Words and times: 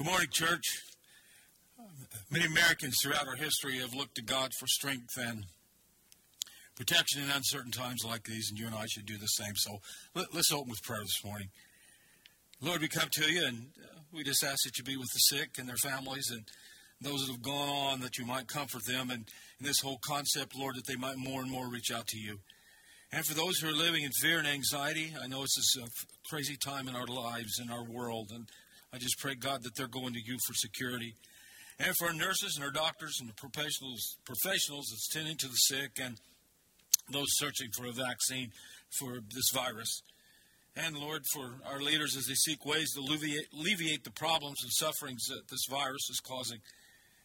Good 0.00 0.06
morning, 0.06 0.28
church. 0.32 0.64
Many 2.30 2.46
Americans 2.46 2.96
throughout 3.02 3.28
our 3.28 3.36
history 3.36 3.80
have 3.80 3.92
looked 3.92 4.14
to 4.14 4.22
God 4.22 4.50
for 4.58 4.66
strength 4.66 5.18
and 5.18 5.44
protection 6.74 7.22
in 7.22 7.28
uncertain 7.28 7.70
times 7.70 8.02
like 8.02 8.24
these, 8.24 8.48
and 8.48 8.58
you 8.58 8.64
and 8.64 8.74
I 8.74 8.86
should 8.86 9.04
do 9.04 9.18
the 9.18 9.26
same. 9.26 9.52
So 9.56 9.80
let, 10.14 10.34
us 10.34 10.50
open 10.54 10.70
with 10.70 10.82
prayer 10.82 11.02
this 11.02 11.22
morning. 11.22 11.48
Lord, 12.62 12.80
we 12.80 12.88
come 12.88 13.10
to 13.12 13.30
you, 13.30 13.44
and 13.44 13.66
uh, 13.78 13.98
we 14.10 14.24
just 14.24 14.42
ask 14.42 14.64
that 14.64 14.78
you 14.78 14.84
be 14.84 14.96
with 14.96 15.10
the 15.12 15.18
sick 15.18 15.58
and 15.58 15.68
their 15.68 15.76
families 15.76 16.30
and 16.30 16.48
those 17.02 17.26
that 17.26 17.32
have 17.32 17.42
gone 17.42 17.68
on, 17.68 18.00
that 18.00 18.16
you 18.16 18.24
might 18.24 18.48
comfort 18.48 18.86
them, 18.86 19.10
and 19.10 19.28
in 19.60 19.66
this 19.66 19.80
whole 19.80 19.98
concept, 20.02 20.56
Lord, 20.56 20.76
that 20.76 20.86
they 20.86 20.96
might 20.96 21.18
more 21.18 21.42
and 21.42 21.50
more 21.50 21.68
reach 21.68 21.90
out 21.94 22.06
to 22.06 22.18
you. 22.18 22.38
And 23.12 23.26
for 23.26 23.34
those 23.34 23.58
who 23.58 23.68
are 23.68 23.72
living 23.72 24.04
in 24.04 24.12
fear 24.12 24.38
and 24.38 24.48
anxiety, 24.48 25.12
I 25.22 25.26
know 25.26 25.42
it's 25.42 25.76
a 25.76 25.86
crazy 26.30 26.56
time 26.56 26.88
in 26.88 26.96
our 26.96 27.06
lives, 27.06 27.60
in 27.62 27.70
our 27.70 27.84
world, 27.84 28.30
and 28.34 28.48
I 28.92 28.98
just 28.98 29.18
pray, 29.18 29.34
God, 29.34 29.62
that 29.62 29.76
they're 29.76 29.86
going 29.86 30.14
to 30.14 30.20
you 30.20 30.36
for 30.46 30.54
security. 30.54 31.14
And 31.78 31.96
for 31.96 32.08
our 32.08 32.14
nurses 32.14 32.56
and 32.56 32.64
our 32.64 32.72
doctors 32.72 33.18
and 33.20 33.28
the 33.28 33.34
professionals, 33.34 34.16
professionals 34.24 34.88
that's 34.90 35.08
tending 35.08 35.36
to 35.38 35.48
the 35.48 35.54
sick 35.54 35.92
and 36.02 36.16
those 37.10 37.28
searching 37.38 37.68
for 37.76 37.86
a 37.86 37.92
vaccine 37.92 38.50
for 38.98 39.20
this 39.34 39.50
virus. 39.54 40.02
And 40.76 40.96
Lord, 40.96 41.22
for 41.32 41.54
our 41.66 41.80
leaders 41.80 42.16
as 42.16 42.26
they 42.26 42.34
seek 42.34 42.64
ways 42.66 42.92
to 42.94 43.00
alleviate, 43.00 43.46
alleviate 43.58 44.04
the 44.04 44.10
problems 44.10 44.62
and 44.62 44.72
sufferings 44.72 45.24
that 45.26 45.48
this 45.48 45.66
virus 45.70 46.08
is 46.10 46.20
causing. 46.20 46.58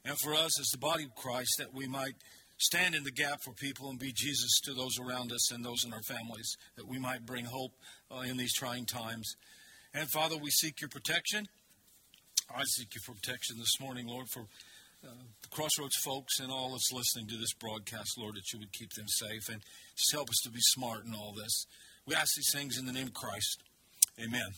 And 0.04 0.18
for 0.20 0.34
us 0.34 0.60
as 0.60 0.68
the 0.72 0.77
body 0.77 1.04
of 1.04 1.16
Christ, 1.16 1.55
that 1.58 1.74
we 1.74 1.88
might 1.88 2.16
stand 2.58 2.96
in 2.96 3.04
the 3.04 3.12
gap 3.12 3.41
for 3.44 3.54
people 3.54 3.90
and 3.90 4.00
be 4.00 4.13
Jesus 4.16 4.60
to 4.66 4.74
those 4.74 5.00
around 5.00 5.32
us 5.32 5.52
and 5.52 5.66
those 5.66 5.84
in 5.84 5.94
our 5.94 6.04
families, 6.04 6.58
that 6.76 6.88
we 6.88 7.00
might 7.00 7.26
bring 7.26 7.46
hope 7.46 7.74
uh, 8.12 8.22
in 8.22 8.38
these 8.38 8.54
trying 8.54 8.86
times. 8.86 9.36
And 9.98 10.12
Father, 10.12 10.35
we 10.35 10.49
seek 10.49 10.81
your 10.81 10.90
protection. 10.90 11.48
I 12.54 12.63
seek 12.66 12.90
your 12.95 13.16
protection 13.16 13.58
this 13.58 13.80
morning, 13.80 14.08
Lord, 14.08 14.27
for 14.30 14.41
uh, 14.41 15.08
the 15.41 15.48
Crossroads 15.48 15.96
folks 16.04 16.41
and 16.41 16.52
all 16.52 16.71
that's 16.71 16.91
listening 16.91 17.27
to 17.27 17.37
this 17.37 17.54
broadcast, 17.54 18.18
Lord, 18.18 18.35
that 18.35 18.52
you 18.52 18.60
would 18.60 18.74
keep 18.74 18.91
them 18.91 19.07
safe 19.07 19.48
and 19.48 19.62
just 19.96 20.12
help 20.12 20.29
us 20.29 20.41
to 20.43 20.52
be 20.52 20.60
smart 20.60 21.05
in 21.05 21.15
all 21.15 21.32
this. 21.32 21.65
We 22.05 22.13
ask 22.13 22.35
these 22.35 22.52
things 22.54 22.77
in 22.77 22.85
the 22.85 22.91
name 22.91 23.07
of 23.07 23.13
Christ. 23.13 23.63
Amen. 24.20 24.49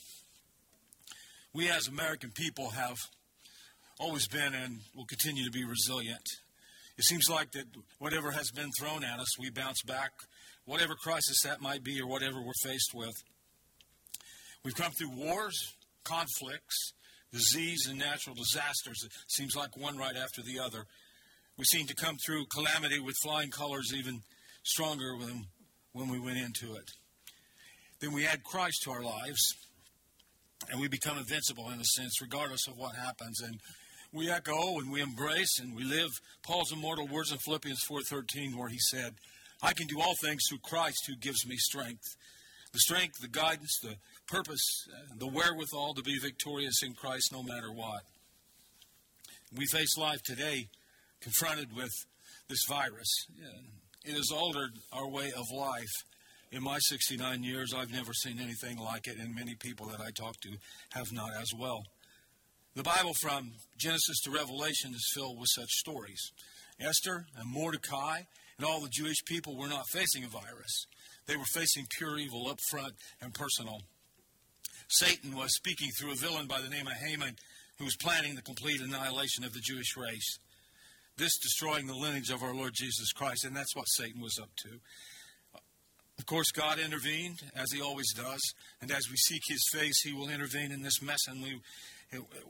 We 1.53 1.69
as 1.69 1.87
American 1.87 2.31
people 2.31 2.71
have 2.71 2.97
always 3.99 4.27
been 4.27 4.55
and 4.55 4.79
will 4.95 5.05
continue 5.05 5.45
to 5.45 5.51
be 5.51 5.63
resilient. 5.63 6.27
It 6.97 7.03
seems 7.03 7.29
like 7.29 7.51
that 7.51 7.65
whatever 7.99 8.31
has 8.31 8.49
been 8.49 8.71
thrown 8.79 9.03
at 9.03 9.19
us, 9.19 9.37
we 9.37 9.51
bounce 9.51 9.83
back, 9.83 10.13
whatever 10.65 10.95
crisis 10.95 11.43
that 11.43 11.61
might 11.61 11.83
be 11.83 12.01
or 12.01 12.07
whatever 12.07 12.41
we're 12.41 12.53
faced 12.63 12.95
with. 12.95 13.13
We've 14.67 14.75
come 14.75 14.91
through 14.91 15.11
wars, 15.11 15.75
conflicts, 16.03 16.91
disease, 17.31 17.87
and 17.87 17.97
natural 17.97 18.35
disasters. 18.35 19.01
It 19.05 19.13
seems 19.29 19.55
like 19.55 19.77
one 19.77 19.95
right 19.95 20.17
after 20.17 20.41
the 20.41 20.59
other. 20.59 20.83
We 21.57 21.63
seem 21.63 21.87
to 21.87 21.95
come 21.95 22.17
through 22.17 22.47
calamity 22.47 22.99
with 22.99 23.15
flying 23.23 23.49
colors 23.49 23.93
even 23.95 24.23
stronger 24.63 25.13
than 25.21 25.45
when 25.93 26.09
we 26.09 26.19
went 26.19 26.39
into 26.39 26.75
it. 26.75 26.91
Then 28.01 28.11
we 28.11 28.27
add 28.27 28.43
Christ 28.43 28.81
to 28.83 28.91
our 28.91 29.01
lives, 29.01 29.55
and 30.69 30.81
we 30.81 30.89
become 30.89 31.17
invincible 31.17 31.69
in 31.69 31.79
a 31.79 31.85
sense, 31.85 32.21
regardless 32.21 32.67
of 32.67 32.75
what 32.75 32.93
happens. 32.93 33.39
And 33.39 33.61
we 34.11 34.29
echo 34.29 34.79
and 34.79 34.91
we 34.91 34.99
embrace 34.99 35.61
and 35.61 35.77
we 35.77 35.85
live 35.85 36.09
Paul's 36.43 36.73
immortal 36.73 37.07
words 37.07 37.31
in 37.31 37.37
Philippians 37.37 37.85
4:13, 37.85 38.57
where 38.57 38.67
he 38.67 38.79
said, 38.79 39.15
"I 39.61 39.71
can 39.71 39.87
do 39.87 40.01
all 40.01 40.15
things 40.21 40.43
through 40.49 40.59
Christ 40.59 41.05
who 41.07 41.15
gives 41.15 41.45
me 41.45 41.55
strength." 41.55 42.17
The 42.73 42.79
strength, 42.79 43.19
the 43.21 43.29
guidance, 43.29 43.79
the 43.81 43.97
purpose, 44.27 44.87
the 45.17 45.27
wherewithal 45.27 45.93
to 45.95 46.03
be 46.03 46.19
victorious 46.19 46.83
in 46.83 46.93
Christ 46.93 47.31
no 47.31 47.43
matter 47.43 47.71
what. 47.71 48.01
We 49.55 49.65
face 49.65 49.97
life 49.97 50.21
today 50.23 50.67
confronted 51.21 51.75
with 51.75 51.91
this 52.49 52.65
virus. 52.67 53.27
It 54.05 54.13
has 54.13 54.31
altered 54.31 54.71
our 54.93 55.07
way 55.09 55.31
of 55.35 55.45
life. 55.53 55.91
In 56.51 56.63
my 56.63 56.77
69 56.79 57.43
years, 57.43 57.73
I've 57.73 57.91
never 57.91 58.13
seen 58.13 58.39
anything 58.39 58.77
like 58.77 59.07
it, 59.07 59.17
and 59.17 59.35
many 59.35 59.55
people 59.55 59.87
that 59.87 59.99
I 59.99 60.11
talk 60.11 60.39
to 60.41 60.49
have 60.91 61.11
not 61.11 61.31
as 61.41 61.51
well. 61.57 61.83
The 62.75 62.83
Bible 62.83 63.13
from 63.13 63.51
Genesis 63.77 64.19
to 64.21 64.31
Revelation 64.31 64.93
is 64.93 65.11
filled 65.13 65.39
with 65.39 65.49
such 65.49 65.69
stories. 65.71 66.31
Esther 66.79 67.25
and 67.35 67.51
Mordecai 67.51 68.21
and 68.57 68.65
all 68.65 68.81
the 68.81 68.89
Jewish 68.89 69.25
people 69.25 69.57
were 69.57 69.67
not 69.67 69.89
facing 69.89 70.23
a 70.23 70.27
virus. 70.27 70.85
They 71.25 71.35
were 71.35 71.45
facing 71.53 71.85
pure 71.97 72.17
evil 72.17 72.47
up 72.47 72.59
front 72.69 72.93
and 73.21 73.33
personal. 73.33 73.81
Satan 74.87 75.35
was 75.35 75.55
speaking 75.55 75.89
through 75.91 76.11
a 76.11 76.15
villain 76.15 76.47
by 76.47 76.61
the 76.61 76.69
name 76.69 76.87
of 76.87 76.93
Haman 76.93 77.35
who 77.77 77.85
was 77.85 77.95
planning 77.95 78.35
the 78.35 78.41
complete 78.41 78.81
annihilation 78.81 79.43
of 79.43 79.53
the 79.53 79.59
Jewish 79.59 79.95
race. 79.97 80.39
This 81.17 81.37
destroying 81.37 81.87
the 81.87 81.95
lineage 81.95 82.29
of 82.29 82.43
our 82.43 82.53
Lord 82.53 82.73
Jesus 82.73 83.11
Christ, 83.11 83.43
and 83.43 83.55
that's 83.55 83.75
what 83.75 83.87
Satan 83.87 84.21
was 84.21 84.39
up 84.39 84.49
to. 84.63 84.79
Of 86.19 86.25
course, 86.25 86.51
God 86.51 86.79
intervened, 86.79 87.41
as 87.55 87.71
He 87.71 87.81
always 87.81 88.11
does, 88.13 88.41
and 88.81 88.91
as 88.91 89.09
we 89.09 89.17
seek 89.17 89.41
His 89.47 89.67
face, 89.71 90.01
He 90.01 90.13
will 90.13 90.29
intervene 90.29 90.71
in 90.71 90.81
this 90.81 91.01
mess 91.01 91.19
in 91.27 91.61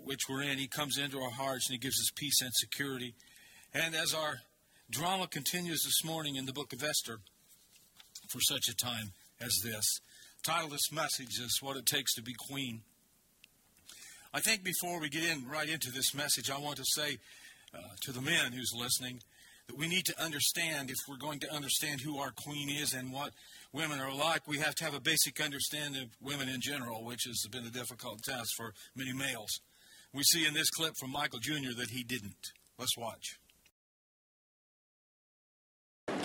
which 0.04 0.22
we're 0.30 0.44
in. 0.44 0.58
He 0.58 0.68
comes 0.68 0.98
into 0.98 1.19
our 1.19 1.31
hearts 1.31 1.68
and 1.68 1.74
He 1.74 1.80
gives 1.80 2.00
us 2.00 2.12
peace 2.16 2.42
and 2.42 2.52
security. 2.54 3.14
And 3.74 3.96
as 3.96 4.14
our 4.14 4.40
drama 4.90 5.28
continues 5.28 5.81
this 5.84 6.04
morning 6.04 6.36
in 6.36 6.46
the 6.46 6.54
book 6.54 6.72
of 6.72 6.84
Esther, 6.84 7.19
for 8.30 8.40
such 8.42 8.68
a 8.69 8.75
time 8.75 9.12
as 9.40 9.59
this. 9.64 10.00
Title 10.44 10.70
this 10.70 10.92
message 10.92 11.40
is 11.40 11.59
What 11.62 11.78
It 11.78 11.86
Takes 11.86 12.14
to 12.16 12.22
Be 12.22 12.34
Queen. 12.34 12.81
I 14.34 14.40
think 14.40 14.64
before 14.64 15.00
we 15.00 15.09
get 15.09 15.24
in 15.24 15.48
right 15.48 15.68
into 15.68 15.92
this 15.92 16.14
message, 16.14 16.50
I 16.50 16.59
want 16.59 16.78
to 16.78 16.86
say 16.86 17.18
uh, 17.74 17.80
to 18.02 18.12
the 18.12 18.22
men 18.22 18.52
who's 18.53 18.72
listening 18.75 19.22
that 19.68 19.78
we 19.78 19.88
need 19.88 20.06
to 20.06 20.24
understand 20.24 20.90
if 20.90 20.98
we're 21.08 21.18
going 21.18 21.40
to 21.40 21.53
understand 21.53 22.02
who 22.02 22.18
our 22.20 22.31
queen 22.31 22.70
is 22.70 22.94
and 22.94 23.12
what 23.12 23.31
women 23.74 24.00
are 24.00 24.14
like, 24.14 24.48
we 24.48 24.59
have 24.59 24.75
to 24.75 24.86
have 24.86 24.94
a 24.94 25.02
basic 25.02 25.42
understanding 25.42 26.03
of 26.03 26.09
women 26.22 26.50
in 26.50 26.62
general, 26.62 27.04
which 27.04 27.24
has 27.25 27.46
been 27.52 27.66
a 27.66 27.69
difficult 27.72 28.22
task 28.24 28.50
for 28.56 28.74
many 28.96 29.14
males. 29.14 29.59
We 30.14 30.24
see 30.24 30.46
in 30.46 30.54
this 30.54 30.69
clip 30.69 30.94
from 31.00 31.12
Michael 31.12 31.40
Jr. 31.40 31.74
that 31.78 31.90
he 31.90 32.04
didn't. 32.04 32.52
Let's 32.80 32.98
watch. 32.98 33.38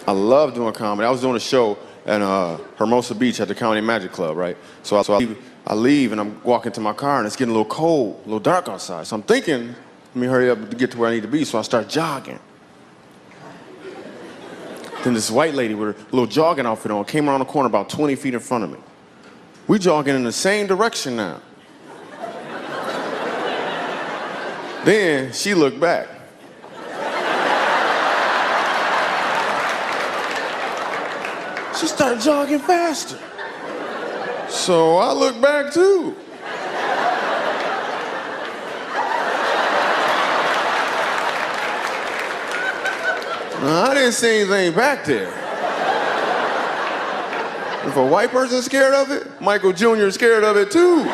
I 0.06 0.12
love 0.12 0.54
doing 0.54 0.72
comedy. 0.72 1.06
I 1.06 1.10
was 1.10 1.20
doing 1.20 1.36
a 1.36 1.40
show 1.40 1.78
in 2.06 2.22
uh, 2.22 2.56
Hermosa 2.76 3.14
Beach 3.14 3.40
at 3.40 3.48
the 3.48 3.54
Comedy 3.54 3.80
Magic 3.80 4.12
Club, 4.12 4.36
right? 4.36 4.56
So, 4.82 4.96
I, 4.96 5.02
so 5.02 5.14
I, 5.14 5.18
leave, 5.18 5.52
I 5.66 5.74
leave 5.74 6.12
and 6.12 6.20
I'm 6.20 6.42
walking 6.42 6.72
to 6.72 6.80
my 6.80 6.92
car 6.92 7.18
and 7.18 7.26
it's 7.26 7.36
getting 7.36 7.54
a 7.54 7.56
little 7.56 7.70
cold, 7.70 8.20
a 8.22 8.24
little 8.24 8.40
dark 8.40 8.68
outside. 8.68 9.06
So 9.06 9.16
I'm 9.16 9.22
thinking, 9.22 9.68
let 9.68 10.16
me 10.16 10.26
hurry 10.26 10.50
up 10.50 10.68
to 10.70 10.76
get 10.76 10.90
to 10.92 10.98
where 10.98 11.10
I 11.10 11.14
need 11.14 11.22
to 11.22 11.28
be. 11.28 11.44
So 11.44 11.58
I 11.58 11.62
start 11.62 11.88
jogging. 11.88 12.40
Then 15.04 15.14
this 15.14 15.30
white 15.30 15.54
lady 15.54 15.74
with 15.74 15.98
a 15.98 16.02
little 16.14 16.26
jogging 16.26 16.66
outfit 16.66 16.92
on 16.92 17.04
came 17.04 17.28
around 17.28 17.40
the 17.40 17.44
corner 17.44 17.66
about 17.66 17.88
20 17.88 18.14
feet 18.16 18.34
in 18.34 18.40
front 18.40 18.64
of 18.64 18.70
me. 18.70 18.78
We 19.66 19.78
jogging 19.78 20.14
in 20.14 20.24
the 20.24 20.32
same 20.32 20.66
direction 20.66 21.16
now. 21.16 21.40
then 24.84 25.32
she 25.32 25.54
looked 25.54 25.80
back. 25.80 26.08
She 31.82 31.88
started 32.20 32.24
jogging 32.24 32.58
faster. 32.58 33.18
So 34.48 34.96
I 34.96 35.12
looked 35.12 35.40
back 35.40 35.72
too. 35.72 36.14
I 43.64 43.94
didn't 43.94 44.12
see 44.12 44.40
anything 44.40 44.74
back 44.74 45.04
there. 45.04 45.28
If 47.86 47.96
a 47.96 48.06
white 48.06 48.30
person's 48.30 48.64
scared 48.64 48.94
of 48.94 49.10
it, 49.10 49.40
Michael 49.40 49.72
Jr. 49.72 50.06
is 50.06 50.14
scared 50.14 50.44
of 50.44 50.56
it 50.56 50.70
too. 50.70 51.04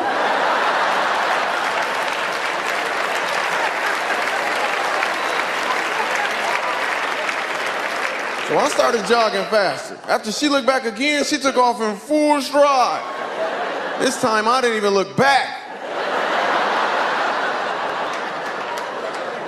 So 8.49 8.57
I 8.57 8.67
started 8.69 9.05
jogging 9.05 9.43
faster. 9.51 9.95
After 10.07 10.31
she 10.31 10.49
looked 10.49 10.65
back 10.65 10.83
again, 10.83 11.23
she 11.23 11.37
took 11.37 11.55
off 11.55 11.79
in 11.81 11.95
full 11.95 12.41
stride. 12.41 13.03
This 13.99 14.19
time 14.19 14.47
I 14.47 14.59
didn't 14.59 14.77
even 14.77 14.95
look 14.95 15.15
back. 15.15 15.55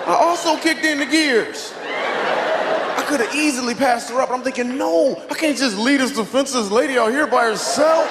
I 0.06 0.14
also 0.20 0.56
kicked 0.56 0.86
in 0.86 1.00
the 1.00 1.08
gears. 1.08 1.74
I 1.80 3.04
could 3.08 3.22
have 3.22 3.34
easily 3.34 3.74
passed 3.74 4.12
her 4.12 4.22
up, 4.22 4.30
I'm 4.30 4.44
thinking, 4.44 4.78
no, 4.78 5.20
I 5.32 5.34
can't 5.34 5.58
just 5.58 5.80
lead 5.80 6.00
this 6.00 6.16
defenseless 6.16 6.70
lady 6.70 7.00
out 7.00 7.10
here 7.10 7.26
by 7.26 7.46
herself. 7.46 8.08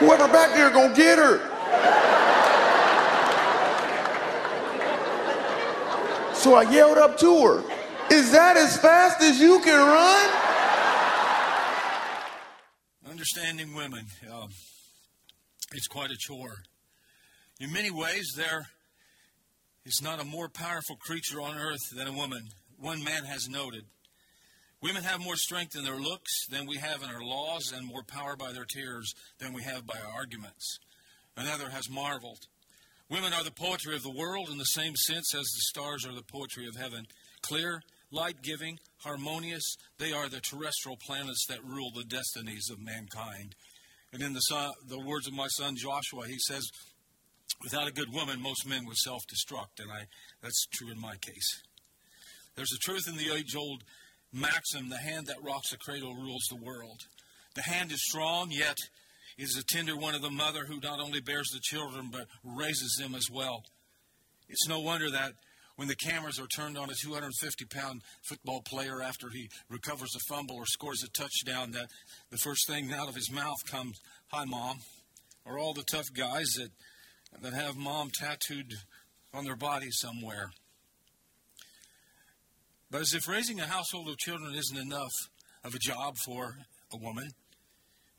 Whoever 0.00 0.28
back 0.30 0.54
there 0.54 0.68
gonna 0.68 0.94
get 0.94 1.18
her. 1.18 1.53
So 6.44 6.56
I 6.56 6.70
yelled 6.70 6.98
up 6.98 7.16
to 7.20 7.46
her, 7.46 7.64
Is 8.10 8.30
that 8.32 8.58
as 8.58 8.76
fast 8.76 9.22
as 9.22 9.40
you 9.40 9.60
can 9.60 9.78
run? 9.78 10.30
Understanding 13.10 13.74
women, 13.74 14.04
uh, 14.30 14.48
it's 15.72 15.86
quite 15.86 16.10
a 16.10 16.16
chore. 16.18 16.56
In 17.60 17.72
many 17.72 17.90
ways, 17.90 18.34
there 18.36 18.66
is 19.86 20.02
not 20.02 20.20
a 20.20 20.24
more 20.26 20.50
powerful 20.50 20.96
creature 20.96 21.40
on 21.40 21.56
earth 21.56 21.88
than 21.96 22.08
a 22.08 22.12
woman. 22.12 22.42
One 22.78 23.02
man 23.02 23.24
has 23.24 23.48
noted. 23.48 23.86
Women 24.82 25.02
have 25.02 25.20
more 25.20 25.36
strength 25.36 25.74
in 25.74 25.82
their 25.82 25.98
looks 25.98 26.44
than 26.50 26.66
we 26.66 26.76
have 26.76 27.02
in 27.02 27.08
our 27.08 27.24
laws, 27.24 27.72
and 27.74 27.86
more 27.86 28.02
power 28.02 28.36
by 28.36 28.52
their 28.52 28.66
tears 28.66 29.14
than 29.38 29.54
we 29.54 29.62
have 29.62 29.86
by 29.86 29.94
our 29.98 30.12
arguments. 30.12 30.78
Another 31.38 31.70
has 31.70 31.88
marveled. 31.88 32.48
Women 33.10 33.32
are 33.34 33.44
the 33.44 33.50
poetry 33.50 33.94
of 33.94 34.02
the 34.02 34.10
world 34.10 34.48
in 34.50 34.58
the 34.58 34.64
same 34.64 34.96
sense 34.96 35.34
as 35.34 35.44
the 35.44 35.60
stars 35.68 36.06
are 36.06 36.14
the 36.14 36.22
poetry 36.22 36.66
of 36.66 36.76
heaven. 36.76 37.06
Clear, 37.42 37.82
light 38.10 38.42
giving, 38.42 38.78
harmonious, 38.98 39.76
they 39.98 40.12
are 40.12 40.28
the 40.28 40.40
terrestrial 40.40 40.96
planets 40.96 41.44
that 41.48 41.64
rule 41.64 41.90
the 41.94 42.04
destinies 42.04 42.70
of 42.70 42.80
mankind. 42.80 43.54
And 44.12 44.22
in 44.22 44.32
the, 44.32 44.40
son, 44.40 44.72
the 44.88 44.98
words 44.98 45.26
of 45.26 45.34
my 45.34 45.48
son 45.48 45.76
Joshua, 45.76 46.26
he 46.26 46.38
says, 46.38 46.66
Without 47.62 47.88
a 47.88 47.92
good 47.92 48.12
woman, 48.12 48.40
most 48.40 48.66
men 48.66 48.86
would 48.86 48.96
self 48.96 49.22
destruct, 49.26 49.80
and 49.82 49.90
I, 49.92 50.06
that's 50.42 50.66
true 50.72 50.90
in 50.90 51.00
my 51.00 51.16
case. 51.16 51.62
There's 52.56 52.72
a 52.72 52.78
truth 52.78 53.06
in 53.08 53.16
the 53.16 53.34
age 53.34 53.54
old 53.54 53.84
maxim 54.32 54.88
the 54.88 54.98
hand 54.98 55.26
that 55.26 55.42
rocks 55.42 55.70
the 55.70 55.76
cradle 55.76 56.14
rules 56.14 56.44
the 56.48 56.56
world. 56.56 57.00
The 57.54 57.62
hand 57.62 57.92
is 57.92 58.04
strong, 58.04 58.50
yet 58.50 58.76
is 59.38 59.56
a 59.56 59.64
tender 59.64 59.96
one 59.96 60.14
of 60.14 60.22
the 60.22 60.30
mother 60.30 60.64
who 60.64 60.80
not 60.80 61.00
only 61.00 61.20
bears 61.20 61.50
the 61.52 61.60
children 61.60 62.08
but 62.10 62.26
raises 62.44 62.96
them 63.00 63.14
as 63.14 63.30
well. 63.30 63.64
It's 64.48 64.68
no 64.68 64.80
wonder 64.80 65.10
that 65.10 65.32
when 65.76 65.88
the 65.88 65.96
cameras 65.96 66.38
are 66.38 66.46
turned 66.46 66.78
on 66.78 66.90
a 66.90 66.94
250 66.94 67.64
pound 67.64 68.02
football 68.22 68.62
player 68.62 69.02
after 69.02 69.28
he 69.28 69.48
recovers 69.68 70.14
a 70.14 70.20
fumble 70.28 70.56
or 70.56 70.66
scores 70.66 71.02
a 71.02 71.08
touchdown, 71.08 71.72
that 71.72 71.88
the 72.30 72.38
first 72.38 72.68
thing 72.68 72.92
out 72.92 73.08
of 73.08 73.14
his 73.14 73.30
mouth 73.30 73.58
comes, 73.66 73.98
Hi, 74.28 74.44
Mom. 74.44 74.78
Or 75.44 75.58
all 75.58 75.74
the 75.74 75.84
tough 75.90 76.06
guys 76.14 76.46
that, 76.56 76.70
that 77.42 77.52
have 77.52 77.76
mom 77.76 78.10
tattooed 78.14 78.72
on 79.34 79.44
their 79.44 79.56
body 79.56 79.88
somewhere. 79.90 80.50
But 82.90 83.02
as 83.02 83.12
if 83.12 83.28
raising 83.28 83.60
a 83.60 83.66
household 83.66 84.08
of 84.08 84.16
children 84.16 84.54
isn't 84.54 84.78
enough 84.78 85.12
of 85.62 85.74
a 85.74 85.78
job 85.78 86.16
for 86.24 86.56
a 86.92 86.96
woman, 86.96 87.28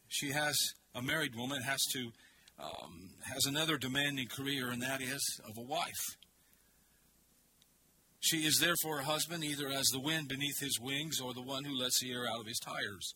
she 0.07 0.31
has 0.31 0.56
a 0.95 1.01
married 1.01 1.36
woman 1.36 1.62
has 1.62 1.83
to 1.94 2.12
um, 2.57 3.09
has 3.33 3.45
another 3.45 3.77
demanding 3.77 4.27
career, 4.27 4.71
and 4.71 4.81
that 4.81 5.01
is 5.01 5.42
of 5.47 5.57
a 5.57 5.62
wife. 5.62 6.15
She 8.21 8.38
is 8.38 8.59
there 8.59 8.75
for 8.81 8.97
her 8.97 9.03
husband, 9.03 9.44
either 9.44 9.68
as 9.68 9.86
the 9.88 10.00
wind 10.00 10.30
beneath 10.30 10.59
his 10.59 10.80
wings 10.80 11.19
or 11.19 11.33
the 11.33 11.42
one 11.42 11.65
who 11.65 11.77
lets 11.77 12.00
the 12.00 12.12
air 12.12 12.25
out 12.25 12.39
of 12.39 12.47
his 12.47 12.59
tires. 12.59 13.13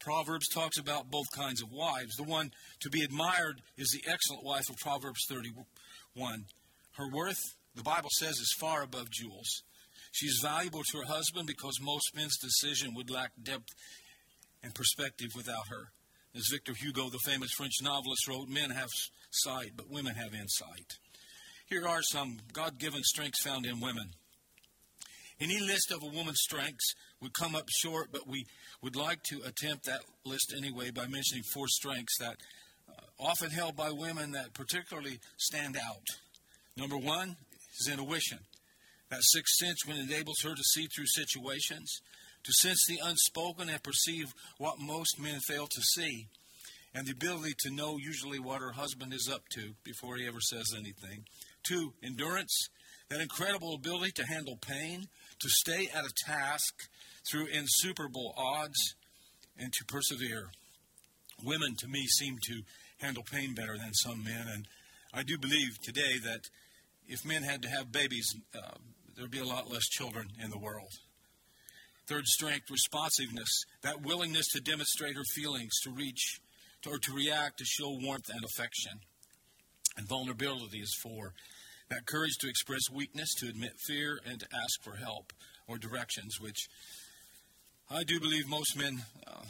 Proverbs 0.00 0.48
talks 0.48 0.78
about 0.78 1.10
both 1.10 1.26
kinds 1.34 1.62
of 1.62 1.72
wives. 1.72 2.14
The 2.16 2.24
one 2.24 2.50
to 2.80 2.90
be 2.90 3.02
admired 3.02 3.62
is 3.78 3.88
the 3.88 4.08
excellent 4.08 4.44
wife 4.44 4.68
of 4.68 4.76
Proverbs 4.76 5.24
31. 5.28 6.44
Her 6.92 7.10
worth, 7.10 7.40
the 7.74 7.82
Bible 7.82 8.10
says, 8.18 8.34
is 8.34 8.54
far 8.60 8.82
above 8.82 9.10
jewels. 9.10 9.62
She 10.12 10.26
is 10.26 10.40
valuable 10.42 10.82
to 10.90 10.98
her 10.98 11.06
husband 11.06 11.46
because 11.46 11.80
most 11.80 12.14
men's 12.14 12.38
decision 12.38 12.94
would 12.94 13.10
lack 13.10 13.32
depth 13.42 13.70
and 14.62 14.74
perspective 14.74 15.30
without 15.34 15.68
her. 15.70 15.88
As 16.36 16.48
Victor 16.50 16.74
Hugo, 16.74 17.10
the 17.10 17.18
famous 17.18 17.52
French 17.52 17.74
novelist, 17.80 18.26
wrote, 18.28 18.48
men 18.48 18.70
have 18.70 18.90
sight, 19.30 19.72
but 19.76 19.90
women 19.90 20.14
have 20.16 20.34
insight. 20.34 20.98
Here 21.66 21.86
are 21.86 22.02
some 22.02 22.38
God 22.52 22.78
given 22.78 23.02
strengths 23.04 23.40
found 23.40 23.66
in 23.66 23.80
women. 23.80 24.10
Any 25.40 25.60
list 25.60 25.92
of 25.92 26.02
a 26.02 26.06
woman's 26.06 26.40
strengths 26.40 26.94
would 27.20 27.32
come 27.34 27.54
up 27.54 27.68
short, 27.68 28.08
but 28.12 28.26
we 28.26 28.46
would 28.82 28.96
like 28.96 29.22
to 29.30 29.42
attempt 29.44 29.86
that 29.86 30.02
list 30.24 30.52
anyway 30.56 30.90
by 30.90 31.06
mentioning 31.06 31.42
four 31.42 31.68
strengths 31.68 32.18
that 32.18 32.36
uh, 32.88 33.00
often 33.18 33.50
held 33.50 33.76
by 33.76 33.90
women 33.90 34.32
that 34.32 34.54
particularly 34.54 35.20
stand 35.36 35.76
out. 35.76 36.06
Number 36.76 36.96
one 36.96 37.36
is 37.78 37.88
intuition. 37.88 38.38
That 39.10 39.22
sixth 39.22 39.54
sense 39.56 39.86
when 39.86 39.96
enables 39.96 40.40
her 40.42 40.54
to 40.54 40.62
see 40.62 40.86
through 40.86 41.06
situations, 41.06 42.00
to 42.44 42.52
sense 42.52 42.86
the 42.86 43.00
unspoken 43.02 43.68
and 43.68 43.82
perceive 43.82 44.32
what 44.58 44.78
most 44.78 45.18
men 45.18 45.40
fail 45.40 45.66
to 45.66 45.82
see, 45.82 46.28
and 46.94 47.06
the 47.06 47.12
ability 47.12 47.54
to 47.58 47.74
know 47.74 47.96
usually 47.98 48.38
what 48.38 48.60
her 48.60 48.72
husband 48.72 49.12
is 49.12 49.28
up 49.32 49.42
to 49.54 49.74
before 49.82 50.16
he 50.16 50.26
ever 50.26 50.40
says 50.40 50.66
anything. 50.76 51.24
Two, 51.66 51.94
endurance, 52.02 52.68
that 53.08 53.20
incredible 53.20 53.74
ability 53.74 54.12
to 54.12 54.26
handle 54.26 54.56
pain, 54.56 55.08
to 55.40 55.48
stay 55.48 55.88
at 55.94 56.04
a 56.04 56.12
task 56.26 56.74
through 57.28 57.46
insuperable 57.46 58.34
odds, 58.36 58.94
and 59.58 59.72
to 59.72 59.84
persevere. 59.84 60.48
Women, 61.42 61.74
to 61.78 61.88
me, 61.88 62.06
seem 62.06 62.38
to 62.46 62.62
handle 62.98 63.24
pain 63.30 63.54
better 63.54 63.76
than 63.76 63.94
some 63.94 64.22
men, 64.22 64.46
and 64.52 64.66
I 65.12 65.22
do 65.22 65.38
believe 65.38 65.80
today 65.82 66.18
that 66.24 66.40
if 67.06 67.24
men 67.24 67.42
had 67.42 67.62
to 67.62 67.68
have 67.68 67.92
babies, 67.92 68.34
uh, 68.54 68.74
there'd 69.16 69.30
be 69.30 69.38
a 69.38 69.44
lot 69.44 69.70
less 69.70 69.84
children 69.84 70.28
in 70.42 70.50
the 70.50 70.58
world. 70.58 70.90
Third 72.06 72.26
strength, 72.26 72.70
responsiveness, 72.70 73.64
that 73.82 74.02
willingness 74.02 74.46
to 74.48 74.60
demonstrate 74.60 75.16
her 75.16 75.24
feelings, 75.34 75.72
to 75.84 75.90
reach, 75.90 76.40
to, 76.82 76.90
or 76.90 76.98
to 76.98 77.12
react, 77.12 77.58
to 77.58 77.64
show 77.64 77.90
warmth 77.90 78.28
and 78.28 78.44
affection. 78.44 79.00
And 79.96 80.08
vulnerability 80.08 80.78
is 80.78 80.94
four, 81.02 81.32
that 81.88 82.06
courage 82.06 82.36
to 82.40 82.48
express 82.48 82.90
weakness, 82.92 83.32
to 83.38 83.48
admit 83.48 83.72
fear, 83.86 84.18
and 84.26 84.40
to 84.40 84.46
ask 84.54 84.82
for 84.82 84.96
help 84.96 85.32
or 85.66 85.78
directions, 85.78 86.40
which 86.40 86.68
I 87.90 88.02
do 88.04 88.20
believe 88.20 88.48
most 88.48 88.76
men, 88.76 89.02
uh, 89.26 89.44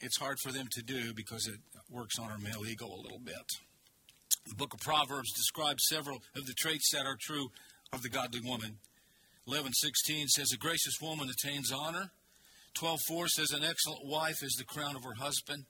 it's 0.00 0.18
hard 0.18 0.38
for 0.40 0.52
them 0.52 0.68
to 0.72 0.82
do 0.82 1.14
because 1.14 1.46
it 1.46 1.60
works 1.90 2.18
on 2.18 2.30
our 2.30 2.38
male 2.38 2.66
ego 2.66 2.86
a 2.86 3.00
little 3.02 3.18
bit. 3.18 3.46
The 4.46 4.54
book 4.54 4.74
of 4.74 4.80
Proverbs 4.80 5.32
describes 5.32 5.86
several 5.88 6.20
of 6.36 6.46
the 6.46 6.54
traits 6.54 6.90
that 6.92 7.06
are 7.06 7.16
true 7.18 7.50
of 7.92 8.02
the 8.02 8.08
godly 8.08 8.40
woman. 8.40 8.78
11:16 9.46 10.28
says 10.28 10.52
a 10.52 10.56
gracious 10.56 11.00
woman 11.00 11.28
attains 11.28 11.70
honor. 11.70 12.10
12:4 12.74 13.28
says 13.28 13.50
an 13.50 13.62
excellent 13.62 14.04
wife 14.04 14.42
is 14.42 14.54
the 14.54 14.64
crown 14.64 14.96
of 14.96 15.04
her 15.04 15.14
husband. 15.14 15.66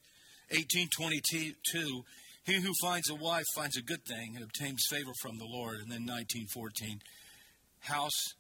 18:22 0.50 2.05
he 2.44 2.61
who 2.61 2.73
finds 2.82 3.09
a 3.09 3.15
wife 3.15 3.47
finds 3.55 3.76
a 3.76 3.82
good 3.82 4.05
thing 4.05 4.37
and 4.37 4.44
obtains 4.44 4.87
favor 4.91 5.12
from 5.21 5.38
the 5.38 5.47
Lord. 5.47 5.81
And 5.81 5.91
then 5.91 6.05
19:14 6.05 7.03
house 7.81 8.35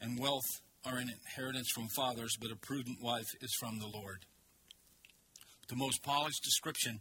and 0.00 0.18
wealth 0.18 0.60
are 0.84 0.98
an 0.98 1.08
inheritance 1.08 1.70
from 1.70 1.88
fathers, 1.88 2.36
but 2.40 2.50
a 2.50 2.56
prudent 2.56 3.00
wife 3.00 3.28
is 3.40 3.54
from 3.58 3.78
the 3.78 3.86
Lord. 3.86 4.26
The 5.68 5.76
most 5.76 6.02
polished 6.02 6.42
description 6.42 7.00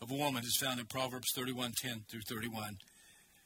of 0.00 0.10
a 0.10 0.14
woman 0.14 0.44
is 0.44 0.56
found 0.56 0.80
in 0.80 0.86
Proverbs 0.86 1.28
31:10 1.34 2.04
through 2.08 2.22
31. 2.22 2.78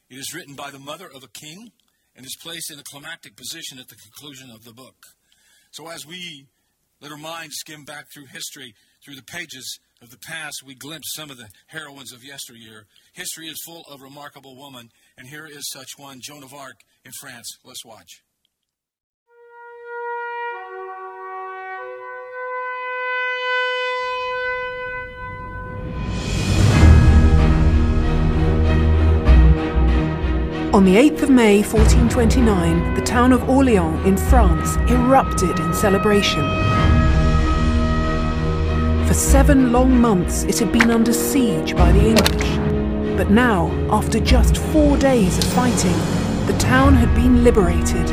It 0.08 0.18
is 0.18 0.32
written 0.32 0.54
by 0.54 0.70
the 0.70 0.78
mother 0.78 1.08
of 1.08 1.22
a 1.22 1.28
king 1.28 1.72
and 2.16 2.26
is 2.26 2.36
placed 2.42 2.70
in 2.70 2.78
a 2.78 2.84
climactic 2.84 3.36
position 3.36 3.78
at 3.78 3.88
the 3.88 3.96
conclusion 3.96 4.50
of 4.50 4.64
the 4.64 4.72
book. 4.72 4.96
So, 5.70 5.88
as 5.88 6.06
we 6.06 6.46
let 7.00 7.12
our 7.12 7.18
minds 7.18 7.56
skim 7.56 7.84
back 7.84 8.06
through 8.12 8.26
history, 8.26 8.74
through 9.04 9.14
the 9.14 9.22
pages 9.22 9.78
of 10.02 10.10
the 10.10 10.18
past, 10.18 10.62
we 10.64 10.74
glimpse 10.74 11.14
some 11.14 11.30
of 11.30 11.36
the 11.36 11.48
heroines 11.68 12.12
of 12.12 12.24
yesteryear. 12.24 12.86
History 13.12 13.48
is 13.48 13.62
full 13.64 13.84
of 13.88 14.00
remarkable 14.00 14.56
women, 14.56 14.90
and 15.16 15.28
here 15.28 15.46
is 15.46 15.70
such 15.70 15.90
one, 15.96 16.20
Joan 16.20 16.42
of 16.42 16.52
Arc 16.52 16.76
in 17.04 17.12
France. 17.12 17.58
Let's 17.64 17.84
watch. 17.84 18.22
On 30.72 30.84
the 30.84 30.94
8th 30.94 31.22
of 31.24 31.30
May 31.30 31.62
1429, 31.62 32.94
the 32.94 33.00
town 33.00 33.32
of 33.32 33.50
Orleans 33.50 34.06
in 34.06 34.16
France 34.16 34.76
erupted 34.88 35.58
in 35.58 35.74
celebration. 35.74 36.48
For 39.08 39.14
seven 39.14 39.72
long 39.72 40.00
months 40.00 40.44
it 40.44 40.60
had 40.60 40.70
been 40.70 40.92
under 40.92 41.12
siege 41.12 41.74
by 41.74 41.90
the 41.90 42.10
English. 42.10 43.16
But 43.16 43.30
now, 43.30 43.68
after 43.90 44.20
just 44.20 44.58
four 44.58 44.96
days 44.96 45.38
of 45.38 45.44
fighting, 45.52 45.98
the 46.46 46.56
town 46.60 46.94
had 46.94 47.12
been 47.16 47.42
liberated. 47.42 48.08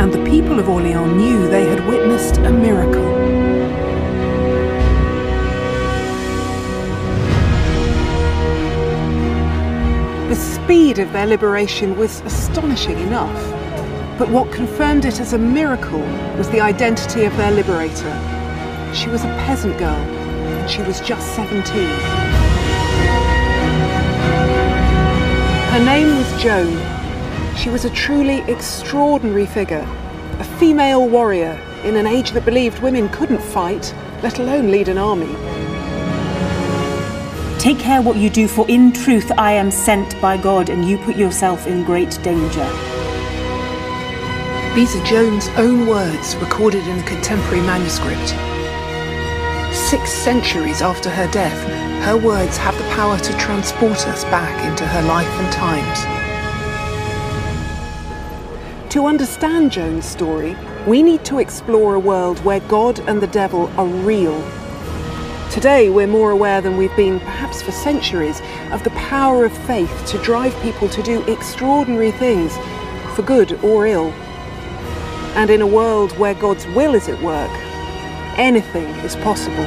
And 0.00 0.10
the 0.10 0.24
people 0.24 0.58
of 0.58 0.70
Orleans 0.70 1.12
knew 1.18 1.48
they 1.48 1.68
had 1.68 1.86
witnessed 1.86 2.38
a 2.38 2.50
miracle. 2.50 3.49
The 10.30 10.36
speed 10.36 11.00
of 11.00 11.12
their 11.12 11.26
liberation 11.26 11.98
was 11.98 12.20
astonishing 12.20 12.96
enough, 13.00 13.36
but 14.16 14.28
what 14.28 14.52
confirmed 14.52 15.04
it 15.04 15.18
as 15.18 15.32
a 15.32 15.38
miracle 15.38 15.98
was 16.38 16.48
the 16.50 16.60
identity 16.60 17.24
of 17.24 17.36
their 17.36 17.50
liberator. 17.50 18.94
She 18.94 19.08
was 19.08 19.24
a 19.24 19.36
peasant 19.44 19.76
girl, 19.76 19.88
and 19.88 20.70
she 20.70 20.82
was 20.82 21.00
just 21.00 21.34
17. 21.34 21.64
Her 25.72 25.84
name 25.84 26.16
was 26.16 26.40
Joan. 26.40 26.78
She 27.56 27.70
was 27.70 27.84
a 27.84 27.90
truly 27.90 28.42
extraordinary 28.42 29.46
figure, 29.46 29.84
a 30.38 30.44
female 30.44 31.08
warrior 31.08 31.60
in 31.82 31.96
an 31.96 32.06
age 32.06 32.30
that 32.30 32.44
believed 32.44 32.78
women 32.78 33.08
couldn't 33.08 33.42
fight, 33.42 33.92
let 34.22 34.38
alone 34.38 34.70
lead 34.70 34.86
an 34.86 34.96
army. 34.96 35.49
Take 37.60 37.78
care 37.78 38.00
what 38.00 38.16
you 38.16 38.30
do, 38.30 38.48
for 38.48 38.66
in 38.70 38.90
truth 38.90 39.30
I 39.36 39.52
am 39.52 39.70
sent 39.70 40.18
by 40.18 40.38
God, 40.38 40.70
and 40.70 40.82
you 40.88 40.96
put 40.96 41.14
yourself 41.14 41.66
in 41.66 41.84
great 41.84 42.18
danger. 42.22 42.64
These 44.74 44.96
are 44.96 45.04
Joan's 45.04 45.48
own 45.58 45.86
words 45.86 46.36
recorded 46.36 46.86
in 46.86 46.98
a 46.98 47.02
contemporary 47.02 47.60
manuscript. 47.60 48.30
Six 49.76 50.10
centuries 50.10 50.80
after 50.80 51.10
her 51.10 51.30
death, 51.32 51.62
her 52.06 52.16
words 52.16 52.56
have 52.56 52.78
the 52.78 52.88
power 52.94 53.18
to 53.18 53.36
transport 53.36 54.08
us 54.08 54.24
back 54.24 54.64
into 54.64 54.86
her 54.86 55.02
life 55.02 55.28
and 55.28 55.52
times. 55.52 56.00
To 58.94 59.04
understand 59.04 59.70
Joan's 59.70 60.06
story, 60.06 60.56
we 60.86 61.02
need 61.02 61.26
to 61.26 61.40
explore 61.40 61.94
a 61.94 62.00
world 62.00 62.42
where 62.42 62.60
God 62.60 63.00
and 63.00 63.20
the 63.20 63.26
devil 63.26 63.70
are 63.76 63.84
real 63.84 64.42
Today, 65.50 65.90
we're 65.90 66.06
more 66.06 66.30
aware 66.30 66.60
than 66.60 66.76
we've 66.76 66.94
been, 66.94 67.18
perhaps 67.18 67.60
for 67.60 67.72
centuries, 67.72 68.40
of 68.70 68.84
the 68.84 68.90
power 68.90 69.44
of 69.44 69.52
faith 69.66 70.06
to 70.06 70.18
drive 70.18 70.54
people 70.62 70.88
to 70.88 71.02
do 71.02 71.22
extraordinary 71.26 72.12
things, 72.12 72.56
for 73.16 73.22
good 73.22 73.52
or 73.64 73.84
ill. 73.84 74.10
And 75.34 75.50
in 75.50 75.60
a 75.60 75.66
world 75.66 76.16
where 76.18 76.34
God's 76.34 76.66
will 76.68 76.94
is 76.94 77.08
at 77.08 77.20
work, 77.20 77.50
anything 78.38 78.86
is 79.00 79.16
possible. 79.16 79.66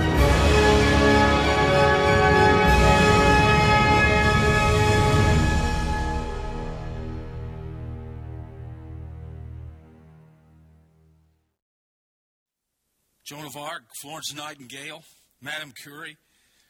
Joan 13.26 13.46
of 13.46 13.58
Arc, 13.58 13.84
Florence 14.02 14.34
Nightingale, 14.34 15.04
Madame 15.44 15.74
Curie, 15.74 16.16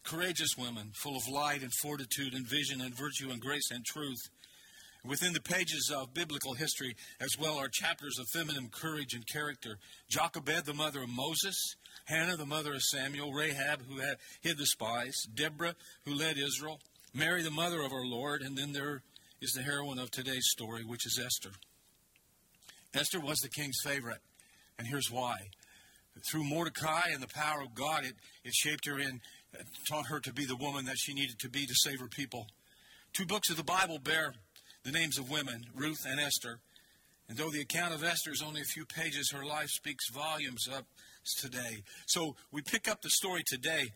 courageous 0.03 0.57
women 0.57 0.91
full 0.95 1.15
of 1.15 1.27
light 1.27 1.61
and 1.61 1.71
fortitude 1.71 2.33
and 2.33 2.47
vision 2.47 2.81
and 2.81 2.97
virtue 2.97 3.29
and 3.29 3.39
grace 3.39 3.69
and 3.69 3.85
truth. 3.85 4.17
Within 5.05 5.33
the 5.33 5.41
pages 5.41 5.93
of 5.95 6.13
biblical 6.15 6.55
history, 6.55 6.95
as 7.19 7.37
well, 7.37 7.57
are 7.57 7.67
chapters 7.71 8.17
of 8.17 8.25
feminine 8.33 8.69
courage 8.71 9.13
and 9.13 9.27
character. 9.27 9.77
Jochebed, 10.09 10.65
the 10.65 10.73
mother 10.73 11.03
of 11.03 11.09
Moses, 11.09 11.75
Hannah, 12.05 12.35
the 12.35 12.47
mother 12.47 12.73
of 12.73 12.81
Samuel, 12.81 13.31
Rahab, 13.31 13.81
who 13.87 13.99
had 13.99 14.17
hid 14.41 14.57
the 14.57 14.65
spies, 14.65 15.13
Deborah, 15.35 15.75
who 16.05 16.15
led 16.15 16.37
Israel, 16.37 16.79
Mary, 17.13 17.43
the 17.43 17.51
mother 17.51 17.81
of 17.81 17.91
our 17.91 18.05
Lord, 18.05 18.41
and 18.41 18.57
then 18.57 18.71
there 18.71 19.03
is 19.39 19.51
the 19.51 19.61
heroine 19.61 19.99
of 19.99 20.09
today's 20.09 20.47
story, 20.49 20.83
which 20.83 21.05
is 21.05 21.21
Esther. 21.23 21.51
Esther 22.95 23.19
was 23.19 23.37
the 23.39 23.49
king's 23.49 23.81
favorite, 23.83 24.21
and 24.79 24.87
here's 24.87 25.11
why 25.11 25.49
through 26.29 26.43
Mordecai 26.43 27.09
and 27.11 27.21
the 27.21 27.27
power 27.27 27.61
of 27.61 27.73
God, 27.73 28.05
it, 28.05 28.13
it 28.43 28.53
shaped 28.53 28.85
her 28.87 28.97
and 28.99 29.19
taught 29.87 30.07
her 30.07 30.19
to 30.21 30.33
be 30.33 30.45
the 30.45 30.55
woman 30.55 30.85
that 30.85 30.97
she 30.97 31.13
needed 31.13 31.39
to 31.39 31.49
be 31.49 31.65
to 31.65 31.73
save 31.75 31.99
her 31.99 32.07
people. 32.07 32.47
Two 33.13 33.25
books 33.25 33.49
of 33.49 33.57
the 33.57 33.63
Bible 33.63 33.99
bear 33.99 34.33
the 34.83 34.91
names 34.91 35.17
of 35.17 35.29
women, 35.29 35.65
Ruth 35.75 36.05
and 36.05 36.19
Esther. 36.19 36.59
And 37.29 37.37
though 37.37 37.49
the 37.49 37.61
account 37.61 37.93
of 37.93 38.03
Esther 38.03 38.31
is 38.31 38.41
only 38.41 38.61
a 38.61 38.65
few 38.65 38.85
pages, 38.85 39.31
her 39.31 39.45
life 39.45 39.69
speaks 39.69 40.09
volumes 40.09 40.67
up 40.67 40.85
today. 41.37 41.83
So 42.05 42.35
we 42.51 42.61
pick 42.61 42.89
up 42.89 43.01
the 43.01 43.09
story 43.09 43.43
today 43.47 43.93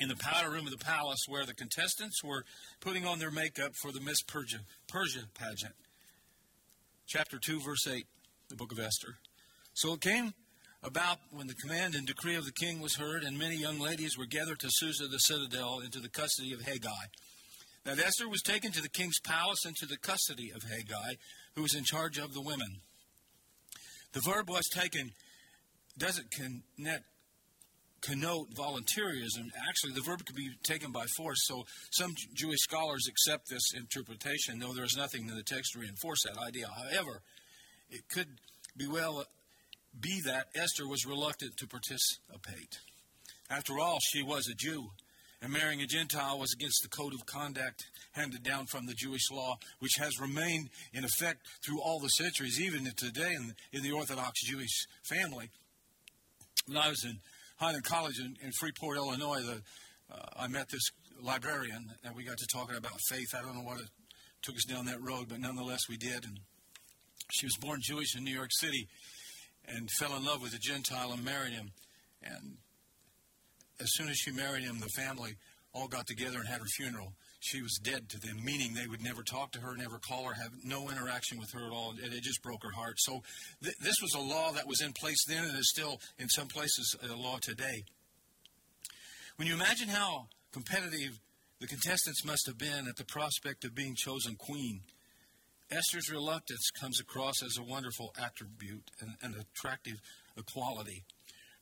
in 0.00 0.08
the 0.08 0.16
powder 0.16 0.50
room 0.50 0.66
of 0.66 0.72
the 0.72 0.84
palace 0.84 1.20
where 1.28 1.44
the 1.44 1.54
contestants 1.54 2.24
were 2.24 2.44
putting 2.80 3.06
on 3.06 3.18
their 3.18 3.30
makeup 3.30 3.72
for 3.80 3.92
the 3.92 4.00
Miss 4.00 4.22
Persia, 4.22 4.58
Persia 4.88 5.22
pageant. 5.34 5.74
Chapter 7.06 7.38
2, 7.38 7.60
verse 7.60 7.86
8, 7.86 8.06
the 8.48 8.56
book 8.56 8.72
of 8.72 8.78
Esther. 8.80 9.18
So 9.74 9.94
it 9.94 10.00
came 10.00 10.32
about 10.82 11.18
when 11.30 11.46
the 11.46 11.54
command 11.54 11.94
and 11.94 12.06
decree 12.06 12.34
of 12.34 12.44
the 12.44 12.52
king 12.52 12.80
was 12.80 12.96
heard, 12.96 13.22
and 13.22 13.38
many 13.38 13.56
young 13.56 13.78
ladies 13.78 14.18
were 14.18 14.26
gathered 14.26 14.58
to 14.60 14.68
Susa 14.70 15.06
the 15.06 15.18
citadel 15.18 15.80
into 15.80 16.00
the 16.00 16.08
custody 16.08 16.52
of 16.52 16.60
Hegai. 16.60 17.06
Now 17.86 17.92
Esther 17.92 18.28
was 18.28 18.42
taken 18.42 18.72
to 18.72 18.82
the 18.82 18.88
king's 18.88 19.18
palace 19.20 19.64
into 19.64 19.86
the 19.86 19.96
custody 19.96 20.50
of 20.54 20.62
Hegai, 20.62 21.16
who 21.54 21.62
was 21.62 21.74
in 21.74 21.84
charge 21.84 22.18
of 22.18 22.34
the 22.34 22.40
women. 22.40 22.80
The 24.12 24.20
verb 24.20 24.50
was 24.50 24.68
taken 24.72 25.12
doesn't 25.98 26.30
connect, 26.30 27.04
connote 28.00 28.54
volunteerism. 28.54 29.50
Actually, 29.68 29.92
the 29.94 30.02
verb 30.02 30.24
could 30.24 30.36
be 30.36 30.50
taken 30.62 30.90
by 30.90 31.06
force. 31.16 31.38
So 31.44 31.64
some 31.90 32.14
Jewish 32.34 32.60
scholars 32.60 33.06
accept 33.08 33.48
this 33.48 33.72
interpretation, 33.74 34.58
though 34.58 34.72
there's 34.72 34.96
nothing 34.96 35.28
in 35.28 35.36
the 35.36 35.42
text 35.42 35.72
to 35.72 35.80
reinforce 35.80 36.22
that 36.24 36.38
idea. 36.38 36.66
However, 36.68 37.22
it 37.90 38.08
could 38.08 38.28
be 38.76 38.86
well 38.86 39.24
be 39.98 40.20
that 40.26 40.48
Esther 40.54 40.88
was 40.88 41.06
reluctant 41.06 41.56
to 41.58 41.66
participate. 41.66 42.78
After 43.50 43.78
all, 43.78 43.98
she 44.00 44.22
was 44.22 44.48
a 44.48 44.54
Jew, 44.54 44.90
and 45.42 45.52
marrying 45.52 45.82
a 45.82 45.86
Gentile 45.86 46.38
was 46.38 46.52
against 46.52 46.82
the 46.82 46.88
code 46.88 47.14
of 47.14 47.26
conduct 47.26 47.84
handed 48.12 48.42
down 48.42 48.66
from 48.66 48.86
the 48.86 48.94
Jewish 48.94 49.30
law, 49.30 49.56
which 49.80 49.96
has 49.98 50.20
remained 50.20 50.70
in 50.92 51.04
effect 51.04 51.46
through 51.64 51.80
all 51.80 51.98
the 51.98 52.08
centuries, 52.08 52.60
even 52.60 52.84
today 52.96 53.32
in, 53.34 53.54
in 53.72 53.82
the 53.82 53.92
Orthodox 53.92 54.42
Jewish 54.44 54.86
family. 55.02 55.50
When 56.66 56.78
I 56.78 56.88
was 56.88 57.04
in 57.04 57.18
Highland 57.56 57.84
College 57.84 58.18
in, 58.18 58.36
in 58.42 58.52
Freeport, 58.60 58.96
Illinois, 58.96 59.40
the, 59.40 59.62
uh, 60.12 60.26
I 60.36 60.46
met 60.46 60.68
this 60.70 60.90
librarian, 61.20 61.90
and 62.04 62.14
we 62.14 62.24
got 62.24 62.38
to 62.38 62.46
talking 62.52 62.76
about 62.76 62.98
faith. 63.08 63.34
I 63.34 63.42
don't 63.42 63.54
know 63.54 63.64
what 63.64 63.80
it 63.80 63.88
took 64.42 64.56
us 64.56 64.64
down 64.64 64.86
that 64.86 65.02
road, 65.02 65.26
but 65.28 65.40
nonetheless, 65.40 65.88
we 65.88 65.96
did. 65.96 66.24
And 66.24 66.38
she 67.32 67.46
was 67.46 67.56
born 67.60 67.80
Jewish 67.82 68.16
in 68.16 68.24
New 68.24 68.34
York 68.34 68.50
City 68.52 68.88
and 69.66 69.90
fell 69.98 70.16
in 70.16 70.24
love 70.24 70.42
with 70.42 70.54
a 70.54 70.58
Gentile 70.58 71.12
and 71.12 71.24
married 71.24 71.52
him. 71.52 71.70
And 72.22 72.56
as 73.80 73.92
soon 73.94 74.08
as 74.08 74.16
she 74.16 74.30
married 74.30 74.64
him, 74.64 74.80
the 74.80 74.88
family 74.88 75.36
all 75.74 75.88
got 75.88 76.06
together 76.06 76.38
and 76.38 76.48
had 76.48 76.60
her 76.60 76.66
funeral. 76.66 77.14
She 77.40 77.62
was 77.62 77.78
dead 77.82 78.08
to 78.10 78.20
them, 78.20 78.44
meaning 78.44 78.74
they 78.74 78.86
would 78.86 79.02
never 79.02 79.22
talk 79.22 79.52
to 79.52 79.60
her, 79.60 79.76
never 79.76 79.98
call 79.98 80.24
her, 80.24 80.34
have 80.34 80.52
no 80.64 80.90
interaction 80.90 81.38
with 81.38 81.50
her 81.52 81.66
at 81.66 81.72
all. 81.72 81.94
And 82.02 82.12
it 82.12 82.22
just 82.22 82.42
broke 82.42 82.62
her 82.62 82.70
heart. 82.70 82.96
So 82.98 83.22
th- 83.62 83.74
this 83.80 83.96
was 84.00 84.14
a 84.14 84.20
law 84.20 84.52
that 84.52 84.68
was 84.68 84.80
in 84.80 84.92
place 84.92 85.24
then 85.26 85.44
and 85.44 85.58
is 85.58 85.70
still 85.70 86.00
in 86.18 86.28
some 86.28 86.46
places 86.46 86.94
a 87.02 87.16
law 87.16 87.38
today. 87.40 87.84
When 89.36 89.48
you 89.48 89.54
imagine 89.54 89.88
how 89.88 90.26
competitive 90.52 91.18
the 91.60 91.66
contestants 91.66 92.24
must 92.24 92.46
have 92.46 92.58
been 92.58 92.86
at 92.86 92.96
the 92.96 93.04
prospect 93.04 93.64
of 93.64 93.74
being 93.74 93.94
chosen 93.96 94.36
queen, 94.36 94.82
Esther's 95.72 96.10
reluctance 96.10 96.70
comes 96.78 97.00
across 97.00 97.42
as 97.42 97.56
a 97.58 97.62
wonderful 97.62 98.14
attribute 98.20 98.90
and 99.00 99.14
an 99.22 99.34
attractive 99.40 100.00
quality. 100.52 101.02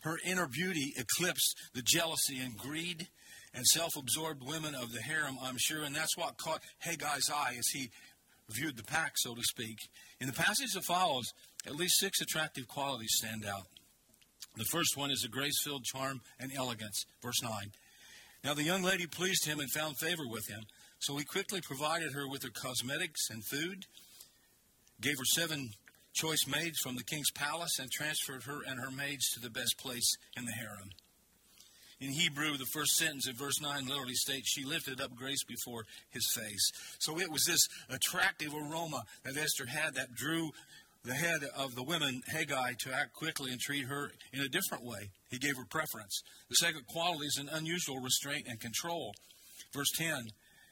Her 0.00 0.18
inner 0.24 0.48
beauty 0.48 0.94
eclipsed 0.96 1.56
the 1.74 1.82
jealousy 1.82 2.38
and 2.38 2.56
greed 2.56 3.08
and 3.54 3.66
self 3.66 3.96
absorbed 3.96 4.42
women 4.42 4.74
of 4.74 4.92
the 4.92 5.02
harem, 5.02 5.36
I'm 5.42 5.56
sure, 5.58 5.82
and 5.82 5.94
that's 5.94 6.16
what 6.16 6.38
caught 6.38 6.62
Hegai's 6.84 7.30
eye 7.30 7.54
as 7.58 7.68
he 7.68 7.90
viewed 8.48 8.76
the 8.76 8.82
pack, 8.82 9.12
so 9.16 9.34
to 9.34 9.42
speak. 9.42 9.76
In 10.20 10.26
the 10.26 10.32
passage 10.32 10.72
that 10.74 10.84
follows, 10.84 11.32
at 11.66 11.76
least 11.76 12.00
six 12.00 12.20
attractive 12.20 12.66
qualities 12.66 13.14
stand 13.14 13.44
out. 13.46 13.66
The 14.56 14.64
first 14.64 14.96
one 14.96 15.10
is 15.10 15.24
a 15.24 15.28
grace 15.28 15.62
filled 15.62 15.84
charm 15.84 16.20
and 16.38 16.50
elegance. 16.56 17.04
Verse 17.22 17.42
9. 17.42 17.52
Now 18.42 18.54
the 18.54 18.62
young 18.62 18.82
lady 18.82 19.06
pleased 19.06 19.46
him 19.46 19.60
and 19.60 19.70
found 19.70 19.98
favor 19.98 20.26
with 20.26 20.48
him. 20.48 20.62
So 21.00 21.16
he 21.16 21.24
quickly 21.24 21.60
provided 21.62 22.12
her 22.12 22.28
with 22.28 22.42
her 22.42 22.50
cosmetics 22.50 23.30
and 23.30 23.44
food, 23.44 23.86
gave 25.00 25.18
her 25.18 25.24
seven 25.24 25.70
choice 26.12 26.46
maids 26.46 26.78
from 26.78 26.96
the 26.96 27.04
king's 27.04 27.30
palace, 27.30 27.78
and 27.78 27.90
transferred 27.90 28.44
her 28.44 28.60
and 28.66 28.78
her 28.78 28.90
maids 28.90 29.30
to 29.30 29.40
the 29.40 29.50
best 29.50 29.78
place 29.78 30.16
in 30.36 30.44
the 30.44 30.52
harem. 30.52 30.90
In 32.00 32.12
Hebrew, 32.12 32.56
the 32.56 32.66
first 32.72 32.96
sentence 32.96 33.28
of 33.28 33.36
verse 33.36 33.60
9 33.60 33.86
literally 33.86 34.14
states, 34.14 34.50
She 34.50 34.64
lifted 34.64 35.00
up 35.00 35.14
grace 35.14 35.44
before 35.44 35.84
his 36.10 36.30
face. 36.34 36.72
So 36.98 37.18
it 37.18 37.30
was 37.30 37.44
this 37.44 37.66
attractive 37.90 38.54
aroma 38.54 39.02
that 39.24 39.36
Esther 39.36 39.66
had 39.66 39.94
that 39.94 40.14
drew 40.14 40.50
the 41.04 41.14
head 41.14 41.40
of 41.56 41.74
the 41.74 41.82
women, 41.82 42.22
Hegai, 42.30 42.76
to 42.78 42.92
act 42.92 43.14
quickly 43.14 43.52
and 43.52 43.60
treat 43.60 43.86
her 43.86 44.12
in 44.32 44.40
a 44.40 44.48
different 44.48 44.84
way. 44.84 45.10
He 45.30 45.38
gave 45.38 45.56
her 45.56 45.64
preference. 45.68 46.22
The 46.48 46.56
second 46.56 46.86
quality 46.86 47.26
is 47.26 47.38
an 47.38 47.50
unusual 47.52 47.98
restraint 48.00 48.46
and 48.48 48.60
control. 48.60 49.14
Verse 49.72 49.90
10 49.96 50.30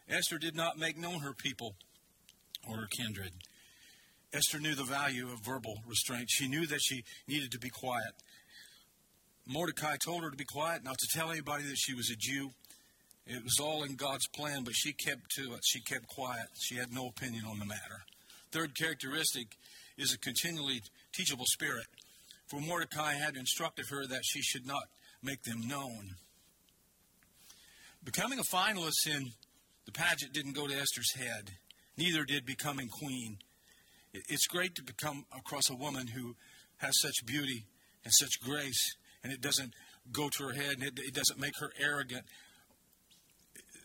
Esther 0.08 0.38
did 0.38 0.56
not 0.56 0.78
make 0.78 0.96
known 0.96 1.20
her 1.20 1.34
people 1.34 1.74
or 2.68 2.76
her 2.76 2.86
kindred. 2.86 3.32
Esther 4.32 4.58
knew 4.58 4.74
the 4.74 4.84
value 4.84 5.28
of 5.30 5.44
verbal 5.44 5.78
restraint. 5.86 6.28
She 6.28 6.48
knew 6.48 6.66
that 6.66 6.80
she 6.82 7.04
needed 7.26 7.50
to 7.52 7.58
be 7.58 7.70
quiet. 7.70 8.12
Mordecai 9.46 9.96
told 9.96 10.22
her 10.22 10.30
to 10.30 10.36
be 10.36 10.44
quiet, 10.44 10.84
not 10.84 10.98
to 10.98 11.18
tell 11.18 11.30
anybody 11.30 11.64
that 11.64 11.78
she 11.78 11.94
was 11.94 12.10
a 12.10 12.16
Jew. 12.16 12.50
It 13.26 13.42
was 13.42 13.58
all 13.60 13.82
in 13.82 13.96
God's 13.96 14.26
plan, 14.28 14.64
but 14.64 14.74
she 14.74 14.92
kept 14.92 15.30
to 15.36 15.54
it. 15.54 15.60
She 15.64 15.80
kept 15.80 16.06
quiet. 16.08 16.48
She 16.60 16.76
had 16.76 16.92
no 16.92 17.08
opinion 17.08 17.44
on 17.46 17.58
the 17.58 17.64
matter. 17.64 18.04
Third 18.52 18.74
characteristic 18.74 19.56
is 19.96 20.12
a 20.12 20.18
continually 20.18 20.82
teachable 21.14 21.46
spirit. 21.46 21.86
For 22.46 22.60
Mordecai 22.60 23.14
had 23.14 23.36
instructed 23.36 23.86
her 23.90 24.06
that 24.06 24.24
she 24.24 24.40
should 24.40 24.66
not 24.66 24.84
make 25.22 25.42
them 25.42 25.66
known. 25.66 26.16
Becoming 28.04 28.38
a 28.38 28.54
finalist 28.54 29.06
in 29.06 29.32
the 29.88 29.92
pageant 29.92 30.34
didn't 30.34 30.52
go 30.52 30.66
to 30.66 30.74
Esther's 30.74 31.14
head, 31.14 31.52
neither 31.96 32.22
did 32.22 32.44
becoming 32.44 32.88
queen. 32.88 33.38
It's 34.12 34.46
great 34.46 34.74
to 34.74 34.82
become 34.82 35.24
across 35.34 35.70
a 35.70 35.74
woman 35.74 36.08
who 36.08 36.36
has 36.76 37.00
such 37.00 37.24
beauty 37.24 37.64
and 38.04 38.12
such 38.12 38.38
grace, 38.44 38.96
and 39.24 39.32
it 39.32 39.40
doesn't 39.40 39.72
go 40.12 40.28
to 40.28 40.44
her 40.44 40.52
head 40.52 40.74
and 40.74 40.82
it, 40.82 40.98
it 40.98 41.14
doesn't 41.14 41.40
make 41.40 41.54
her 41.60 41.70
arrogant. 41.80 42.26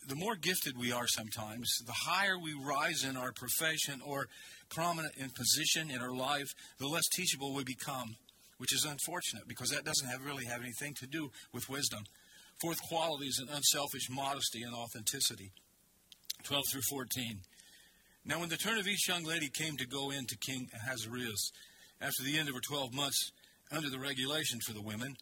the 0.06 0.14
more 0.14 0.36
gifted 0.36 0.76
we 0.76 0.92
are 0.92 1.06
sometimes, 1.06 1.74
the 1.86 1.94
higher 2.04 2.38
we 2.38 2.52
rise 2.52 3.02
in 3.02 3.16
our 3.16 3.32
profession 3.32 4.02
or 4.04 4.28
prominent 4.68 5.14
in 5.16 5.30
position 5.30 5.90
in 5.90 6.02
our 6.02 6.14
life, 6.14 6.48
the 6.78 6.86
less 6.86 7.08
teachable 7.14 7.54
we 7.54 7.64
become, 7.64 8.16
which 8.58 8.74
is 8.74 8.84
unfortunate 8.84 9.48
because 9.48 9.70
that 9.70 9.86
doesn't 9.86 10.10
have 10.10 10.22
really 10.22 10.44
have 10.44 10.60
anything 10.60 10.92
to 11.00 11.06
do 11.06 11.30
with 11.54 11.70
wisdom. 11.70 12.04
Fourth 12.60 12.82
quality 12.82 13.24
is 13.24 13.38
an 13.38 13.48
unselfish 13.48 14.10
modesty 14.10 14.60
and 14.62 14.74
authenticity. 14.74 15.52
12 16.44 16.64
through 16.70 16.82
14. 16.90 17.40
Now, 18.26 18.40
when 18.40 18.48
the 18.48 18.56
turn 18.56 18.78
of 18.78 18.86
each 18.86 19.08
young 19.08 19.24
lady 19.24 19.48
came 19.48 19.76
to 19.76 19.86
go 19.86 20.10
in 20.10 20.26
to 20.26 20.36
King 20.36 20.68
Ahasuerus, 20.74 21.50
after 22.00 22.22
the 22.22 22.38
end 22.38 22.48
of 22.48 22.54
her 22.54 22.60
12 22.60 22.94
months 22.94 23.32
under 23.72 23.90
the 23.90 23.98
regulation 23.98 24.60
for 24.60 24.72
the 24.72 24.82
women, 24.82 25.16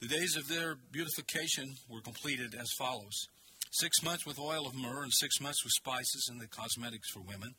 the 0.00 0.08
days 0.08 0.36
of 0.36 0.48
their 0.48 0.76
beautification 0.92 1.74
were 1.88 2.00
completed 2.00 2.54
as 2.54 2.68
follows 2.78 3.26
six 3.72 4.02
months 4.02 4.24
with 4.24 4.38
oil 4.38 4.66
of 4.66 4.74
myrrh, 4.74 5.02
and 5.02 5.12
six 5.12 5.40
months 5.40 5.62
with 5.64 5.72
spices 5.72 6.28
and 6.30 6.40
the 6.40 6.46
cosmetics 6.46 7.10
for 7.10 7.20
women. 7.20 7.54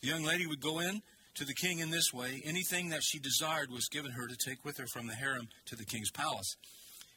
The 0.00 0.08
young 0.08 0.22
lady 0.22 0.46
would 0.46 0.60
go 0.60 0.78
in 0.78 1.02
to 1.34 1.44
the 1.44 1.54
king 1.54 1.80
in 1.80 1.90
this 1.90 2.12
way. 2.12 2.40
Anything 2.44 2.90
that 2.90 3.02
she 3.02 3.18
desired 3.18 3.70
was 3.70 3.88
given 3.88 4.12
her 4.12 4.26
to 4.26 4.36
take 4.36 4.64
with 4.64 4.78
her 4.78 4.86
from 4.86 5.06
the 5.06 5.14
harem 5.14 5.48
to 5.66 5.76
the 5.76 5.84
king's 5.84 6.10
palace. 6.10 6.56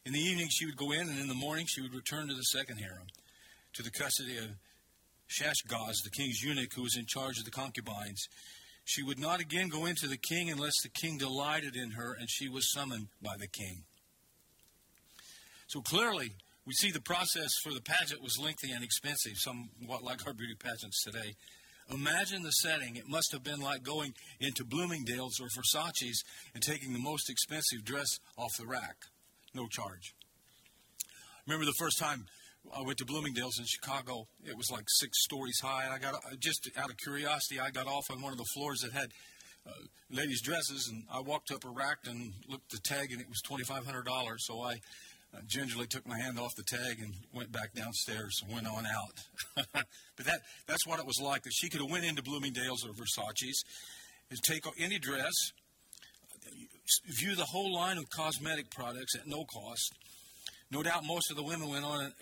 In 0.05 0.13
the 0.13 0.19
evening, 0.19 0.47
she 0.49 0.65
would 0.65 0.77
go 0.77 0.91
in, 0.91 1.09
and 1.09 1.19
in 1.19 1.27
the 1.27 1.33
morning, 1.33 1.65
she 1.67 1.81
would 1.81 1.93
return 1.93 2.27
to 2.27 2.33
the 2.33 2.41
second 2.41 2.77
harem, 2.77 3.07
to 3.73 3.83
the 3.83 3.91
custody 3.91 4.37
of 4.37 4.49
Shaashgaz, 5.29 6.03
the 6.03 6.09
king's 6.09 6.41
eunuch 6.41 6.73
who 6.73 6.83
was 6.83 6.97
in 6.97 7.05
charge 7.05 7.37
of 7.37 7.45
the 7.45 7.51
concubines. 7.51 8.27
She 8.85 9.03
would 9.03 9.19
not 9.19 9.41
again 9.41 9.67
go 9.67 9.85
into 9.85 10.07
the 10.07 10.17
king 10.17 10.49
unless 10.49 10.81
the 10.81 10.89
king 10.89 11.17
delighted 11.17 11.75
in 11.75 11.91
her 11.91 12.13
and 12.13 12.29
she 12.29 12.47
was 12.47 12.71
summoned 12.71 13.07
by 13.21 13.35
the 13.37 13.47
king. 13.47 13.83
So 15.67 15.81
clearly, 15.81 16.31
we 16.65 16.73
see 16.73 16.91
the 16.91 17.01
process 17.01 17.49
for 17.61 17.73
the 17.73 17.81
pageant 17.81 18.21
was 18.21 18.39
lengthy 18.39 18.71
and 18.71 18.83
expensive, 18.83 19.37
somewhat 19.37 20.03
like 20.03 20.25
our 20.25 20.33
beauty 20.33 20.55
pageants 20.55 21.03
today. 21.03 21.35
Imagine 21.89 22.43
the 22.43 22.51
setting. 22.51 22.95
It 22.95 23.07
must 23.07 23.31
have 23.31 23.43
been 23.43 23.59
like 23.59 23.83
going 23.83 24.13
into 24.39 24.65
Bloomingdale's 24.65 25.39
or 25.39 25.47
Versace's 25.47 26.23
and 26.53 26.63
taking 26.63 26.93
the 26.93 26.99
most 26.99 27.29
expensive 27.29 27.83
dress 27.83 28.19
off 28.37 28.51
the 28.57 28.65
rack. 28.65 28.95
No 29.53 29.67
charge. 29.67 30.13
Remember 31.45 31.65
the 31.65 31.73
first 31.79 31.97
time 31.97 32.25
I 32.75 32.81
went 32.81 32.97
to 32.99 33.05
Bloomingdale's 33.05 33.59
in 33.59 33.65
Chicago. 33.65 34.27
It 34.45 34.57
was 34.57 34.69
like 34.71 34.85
six 34.87 35.23
stories 35.23 35.59
high, 35.61 35.85
and 35.85 35.93
I 35.93 35.99
got 35.99 36.15
just 36.39 36.69
out 36.77 36.89
of 36.89 36.97
curiosity, 36.97 37.59
I 37.59 37.69
got 37.69 37.87
off 37.87 38.09
on 38.11 38.21
one 38.21 38.31
of 38.31 38.37
the 38.37 38.45
floors 38.53 38.81
that 38.81 38.91
had 38.91 39.11
uh, 39.67 39.71
ladies' 40.11 40.41
dresses, 40.41 40.87
and 40.91 41.03
I 41.11 41.19
walked 41.21 41.51
up 41.51 41.65
a 41.65 41.69
rack 41.69 41.99
and 42.05 42.33
looked 42.47 42.73
at 42.73 42.81
the 42.81 42.89
tag, 42.89 43.11
and 43.11 43.21
it 43.21 43.29
was 43.29 43.41
twenty 43.41 43.63
five 43.63 43.85
hundred 43.85 44.05
dollars. 44.05 44.45
So 44.45 44.61
I 44.61 44.73
uh, 45.33 45.39
gingerly 45.47 45.87
took 45.87 46.07
my 46.07 46.17
hand 46.17 46.39
off 46.39 46.55
the 46.55 46.63
tag 46.63 46.99
and 46.99 47.13
went 47.33 47.51
back 47.51 47.73
downstairs 47.73 48.41
and 48.43 48.53
went 48.53 48.67
on 48.67 48.85
out. 48.85 49.65
but 49.73 50.25
that 50.25 50.41
that's 50.67 50.85
what 50.87 50.99
it 50.99 51.05
was 51.05 51.19
like. 51.21 51.43
That 51.43 51.53
she 51.53 51.69
could 51.69 51.81
have 51.81 51.91
went 51.91 52.05
into 52.05 52.23
Bloomingdale's 52.23 52.85
or 52.85 52.93
Versace's 52.93 53.63
and 54.29 54.39
take 54.43 54.65
any 54.77 54.99
dress, 54.99 55.33
view 57.05 57.35
the 57.35 57.45
whole 57.45 57.73
line 57.73 57.97
of 57.97 58.09
cosmetic 58.09 58.69
products 58.69 59.15
at 59.15 59.27
no 59.27 59.45
cost. 59.45 59.93
No 60.69 60.83
doubt 60.83 61.05
most 61.05 61.31
of 61.31 61.37
the 61.37 61.43
women 61.43 61.69
went 61.69 61.85
on 61.85 62.05
an 62.05 62.13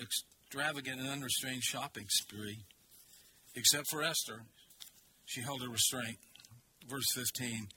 extravagant 0.46 1.00
and 1.00 1.10
unrestrained 1.10 1.64
shopping 1.64 2.06
spree, 2.10 2.60
except 3.56 3.86
for 3.90 4.04
Esther. 4.04 4.42
She 5.25 5.42
held 5.42 5.62
her 5.62 5.70
restraint. 5.70 6.18
Verse 6.88 7.12
15. 7.16 7.68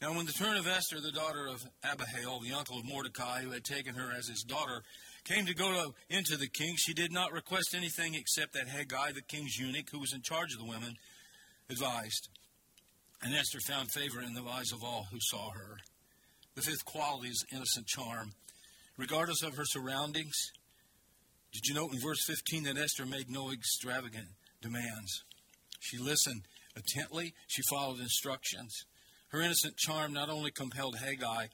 Now, 0.00 0.14
when 0.14 0.26
the 0.26 0.32
turn 0.32 0.56
of 0.56 0.68
Esther, 0.68 1.00
the 1.00 1.10
daughter 1.10 1.46
of 1.46 1.64
Abihail, 1.82 2.40
the 2.40 2.52
uncle 2.52 2.78
of 2.78 2.84
Mordecai, 2.84 3.42
who 3.42 3.50
had 3.50 3.64
taken 3.64 3.94
her 3.94 4.12
as 4.16 4.28
his 4.28 4.44
daughter, 4.46 4.82
came 5.24 5.46
to 5.46 5.54
go 5.54 5.72
to, 5.72 6.16
into 6.16 6.36
the 6.36 6.48
king, 6.48 6.74
she 6.76 6.94
did 6.94 7.12
not 7.12 7.32
request 7.32 7.74
anything 7.74 8.14
except 8.14 8.52
that 8.52 8.68
Hegai, 8.68 9.14
the 9.14 9.22
king's 9.22 9.58
eunuch, 9.58 9.90
who 9.90 9.98
was 9.98 10.12
in 10.14 10.22
charge 10.22 10.52
of 10.52 10.60
the 10.60 10.68
women, 10.68 10.94
advised. 11.70 12.28
And 13.22 13.34
Esther 13.34 13.58
found 13.66 13.90
favor 13.90 14.20
in 14.20 14.34
the 14.34 14.42
eyes 14.42 14.70
of 14.72 14.84
all 14.84 15.06
who 15.10 15.18
saw 15.20 15.50
her. 15.50 15.78
The 16.54 16.62
fifth 16.62 16.84
quality 16.84 17.28
is 17.28 17.44
innocent 17.52 17.86
charm. 17.86 18.32
Regardless 18.96 19.42
of 19.42 19.56
her 19.56 19.64
surroundings, 19.64 20.36
did 21.56 21.68
you 21.68 21.74
note 21.74 21.94
in 21.94 22.00
verse 22.00 22.22
15 22.26 22.64
that 22.64 22.76
Esther 22.76 23.06
made 23.06 23.30
no 23.30 23.50
extravagant 23.50 24.28
demands? 24.60 25.24
She 25.80 25.96
listened 25.96 26.42
intently, 26.76 27.32
she 27.46 27.62
followed 27.70 27.98
instructions. 27.98 28.84
Her 29.28 29.40
innocent 29.40 29.78
charm 29.78 30.12
not 30.12 30.28
only 30.28 30.50
compelled 30.50 30.96
Hegai, 30.96 31.48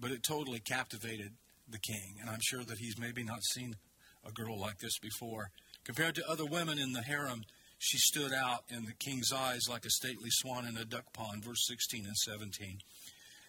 but 0.00 0.10
it 0.10 0.24
totally 0.24 0.58
captivated 0.58 1.34
the 1.68 1.78
king. 1.78 2.16
And 2.20 2.28
I'm 2.28 2.40
sure 2.40 2.64
that 2.64 2.78
he's 2.78 2.98
maybe 2.98 3.22
not 3.22 3.44
seen 3.44 3.76
a 4.26 4.32
girl 4.32 4.58
like 4.58 4.78
this 4.78 4.98
before. 4.98 5.50
Compared 5.84 6.16
to 6.16 6.28
other 6.28 6.44
women 6.44 6.80
in 6.80 6.92
the 6.92 7.02
harem, 7.02 7.44
she 7.78 7.98
stood 7.98 8.32
out 8.32 8.64
in 8.68 8.84
the 8.84 8.92
king's 8.92 9.32
eyes 9.32 9.68
like 9.70 9.84
a 9.84 9.90
stately 9.90 10.30
swan 10.30 10.66
in 10.66 10.76
a 10.76 10.84
duck 10.84 11.12
pond, 11.12 11.44
verse 11.44 11.64
16 11.68 12.04
and 12.04 12.16
17. 12.16 12.78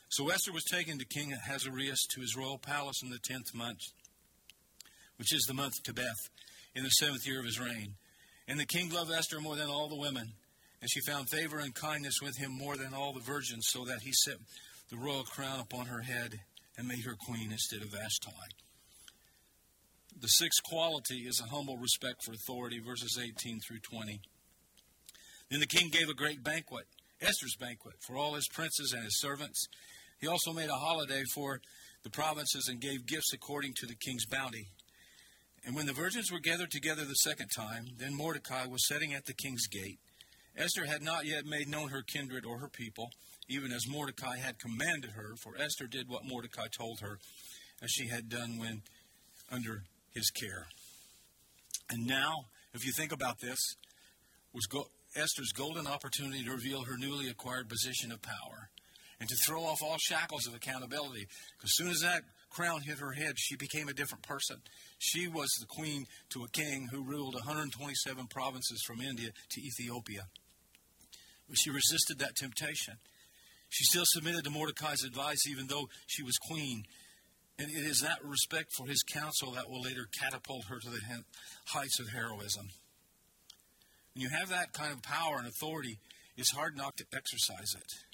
So 0.10 0.30
Esther 0.30 0.52
was 0.52 0.64
taken 0.64 1.00
to 1.00 1.06
King 1.06 1.34
Ahasuerus 1.34 2.06
to 2.12 2.22
his 2.22 2.36
royal 2.36 2.60
palace 2.60 3.02
in 3.02 3.10
the 3.10 3.20
tenth 3.20 3.54
month, 3.54 3.82
which 5.20 5.34
is 5.36 5.44
the 5.44 5.54
month 5.54 5.74
Tebeth, 5.84 6.30
in 6.74 6.84
the 6.84 6.90
seventh 6.90 7.28
year 7.28 7.40
of 7.40 7.46
his 7.46 7.60
reign. 7.60 7.96
And 8.48 8.60
the 8.60 8.66
king 8.66 8.90
loved 8.90 9.12
Esther 9.12 9.42
more 9.42 9.58
than 9.58 9.70
all 9.70 9.90
the 9.90 10.00
women, 10.00 10.32
and 10.82 10.90
she 10.90 11.02
found 11.02 11.30
favor 11.30 11.60
and 11.60 11.76
kindness 11.76 12.16
with 12.22 12.38
him 12.38 12.52
more 12.52 12.78
than 12.78 12.94
all 12.94 13.12
the 13.14 13.20
virgins, 13.20 13.68
so 13.68 13.84
that 13.84 14.02
he 14.02 14.14
set 14.14 14.38
the 14.90 14.98
royal 14.98 15.24
crown 15.24 15.60
upon 15.60 15.88
her 15.88 16.02
head 16.02 16.40
and 16.78 16.88
made 16.88 17.04
her 17.04 17.16
queen 17.28 17.52
instead 17.52 17.82
of 17.82 17.92
Vashti. 17.92 18.32
The 20.20 20.28
sixth 20.28 20.64
quality 20.64 21.28
is 21.28 21.42
a 21.42 21.50
humble 21.54 21.78
respect 21.78 22.24
for 22.24 22.32
authority, 22.32 22.80
verses 22.80 23.20
18 23.22 23.60
through 23.60 23.80
20. 23.80 24.22
Then 25.52 25.60
the 25.60 25.68
king 25.68 25.90
gave 25.90 26.10
a 26.10 26.14
great 26.14 26.44
banquet, 26.44 26.86
Esther's 27.22 27.56
banquet, 27.60 27.96
for 28.00 28.16
all 28.16 28.36
his 28.36 28.48
princes 28.48 28.94
and 28.94 29.04
his 29.04 29.20
servants. 29.20 29.68
He 30.20 30.28
also 30.28 30.54
made 30.54 30.70
a 30.70 30.74
holiday 30.74 31.24
for 31.34 31.60
the 32.04 32.10
provinces 32.10 32.68
and 32.70 32.80
gave 32.80 33.06
gifts 33.06 33.34
according 33.34 33.74
to 33.78 33.86
the 33.86 33.96
king's 33.96 34.26
bounty. 34.26 34.70
And 35.70 35.76
when 35.76 35.86
the 35.86 35.94
virgins 35.94 36.32
were 36.32 36.40
gathered 36.40 36.72
together 36.72 37.06
the 37.06 37.14
second 37.14 37.50
time, 37.56 37.90
then 38.00 38.16
Mordecai 38.16 38.66
was 38.66 38.88
sitting 38.88 39.14
at 39.14 39.28
the 39.28 39.36
king's 39.36 39.68
gate. 39.68 40.00
Esther 40.58 40.88
had 40.88 41.04
not 41.04 41.28
yet 41.28 41.46
made 41.46 41.68
known 41.68 41.90
her 41.90 42.02
kindred 42.02 42.44
or 42.44 42.58
her 42.58 42.70
people, 42.70 43.12
even 43.48 43.72
as 43.72 43.88
Mordecai 43.88 44.38
had 44.38 44.58
commanded 44.58 45.12
her, 45.12 45.36
for 45.44 45.56
Esther 45.56 45.86
did 45.86 46.10
what 46.10 46.26
Mordecai 46.26 46.66
told 46.76 47.02
her, 47.02 47.20
as 47.84 47.92
she 47.92 48.08
had 48.08 48.30
done 48.30 48.58
when 48.58 48.82
under 49.52 49.84
his 50.12 50.32
care. 50.32 50.66
And 51.92 52.08
now, 52.08 52.46
if 52.74 52.84
you 52.84 52.92
think 52.92 53.12
about 53.12 53.40
this, 53.40 53.60
was 54.52 54.66
go- 54.66 54.90
Esther's 55.16 55.52
golden 55.52 55.86
opportunity 55.86 56.44
to 56.46 56.52
reveal 56.52 56.86
her 56.86 56.98
newly 56.98 57.30
acquired 57.30 57.70
position 57.70 58.12
of 58.12 58.24
power 58.24 58.72
and 59.20 59.30
to 59.30 59.36
throw 59.46 59.66
off 59.66 59.84
all 59.84 59.98
shackles 60.00 60.48
of 60.48 60.56
accountability. 60.56 61.28
Because 61.60 61.76
soon 61.76 61.90
as 61.90 62.00
that 62.00 62.24
crown 62.50 62.82
hit 62.82 63.00
her 63.00 63.12
head, 63.12 63.34
she 63.38 63.56
became 63.56 63.88
a 63.88 63.94
different 63.94 64.24
person. 64.24 64.58
She 64.98 65.28
was 65.28 65.50
the 65.60 65.68
queen 65.68 66.06
to 66.32 66.44
a 66.44 66.50
king 66.50 66.88
who 66.92 67.04
ruled 67.04 67.36
127 67.36 68.28
provinces 68.28 68.82
from 68.86 69.02
India 69.02 69.30
to 69.50 69.62
Ethiopia. 69.62 70.28
But 71.48 71.58
she 71.58 71.70
resisted 71.70 72.20
that 72.20 72.36
temptation. 72.36 72.96
She 73.70 73.84
still 73.86 74.06
submitted 74.06 74.44
to 74.46 74.50
Mordecai's 74.50 75.04
advice, 75.04 75.48
even 75.48 75.68
though 75.68 75.90
she 76.08 76.24
was 76.24 76.38
queen. 76.38 76.84
And 77.58 77.70
it 77.70 77.86
is 77.86 78.00
that 78.02 78.24
respect 78.24 78.72
for 78.78 78.88
his 78.88 79.04
counsel 79.04 79.52
that 79.52 79.70
will 79.70 79.82
later 79.82 80.08
catapult 80.20 80.66
her 80.70 80.80
to 80.80 80.90
the 80.90 81.02
heights 81.68 82.00
of 82.00 82.10
heroism. 82.10 82.70
When 84.14 84.24
you 84.24 84.30
have 84.30 84.50
that 84.50 84.74
kind 84.74 84.92
of 84.92 85.04
power 85.04 85.38
and 85.38 85.48
authority, 85.48 86.00
it's 86.36 86.52
hard 86.52 86.76
not 86.76 86.98
to 86.98 87.06
exercise 87.14 87.76
it. 87.76 88.09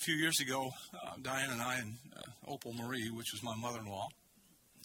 A 0.00 0.02
few 0.02 0.14
years 0.14 0.40
ago, 0.40 0.70
uh, 0.94 1.12
Diane 1.20 1.50
and 1.50 1.60
I 1.60 1.76
and 1.76 1.92
uh, 2.16 2.50
Opal 2.50 2.72
Marie, 2.72 3.10
which 3.10 3.32
was 3.34 3.42
my 3.42 3.54
mother-in-law, 3.54 4.08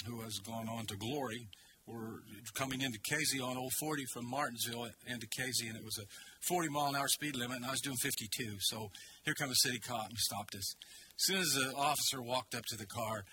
who 0.05 0.19
has 0.19 0.39
gone 0.39 0.67
on 0.67 0.87
to 0.87 0.97
glory, 0.97 1.47
were 1.87 2.19
coming 2.53 2.81
into 2.81 2.99
Casey 2.99 3.39
on 3.39 3.55
Old 3.55 3.71
40 3.79 4.03
from 4.11 4.29
Martinsville 4.29 4.89
into 5.07 5.25
Casey, 5.27 5.69
and 5.69 5.77
it 5.77 5.85
was 5.85 5.97
a 5.99 6.05
40 6.49 6.67
mile 6.67 6.87
an 6.87 6.97
hour 6.97 7.07
speed 7.07 7.37
limit, 7.37 7.55
and 7.55 7.65
I 7.65 7.71
was 7.71 7.79
doing 7.79 7.95
52. 7.95 8.57
So 8.59 8.91
here 9.23 9.33
comes 9.35 9.53
a 9.53 9.67
city 9.69 9.79
cop 9.79 10.09
and 10.09 10.17
stopped 10.17 10.53
us. 10.53 10.75
As 11.15 11.25
soon 11.25 11.37
as 11.37 11.53
the 11.53 11.73
officer 11.77 12.21
walked 12.21 12.53
up 12.53 12.65
to 12.65 12.75
the 12.75 12.85
car, 12.85 13.23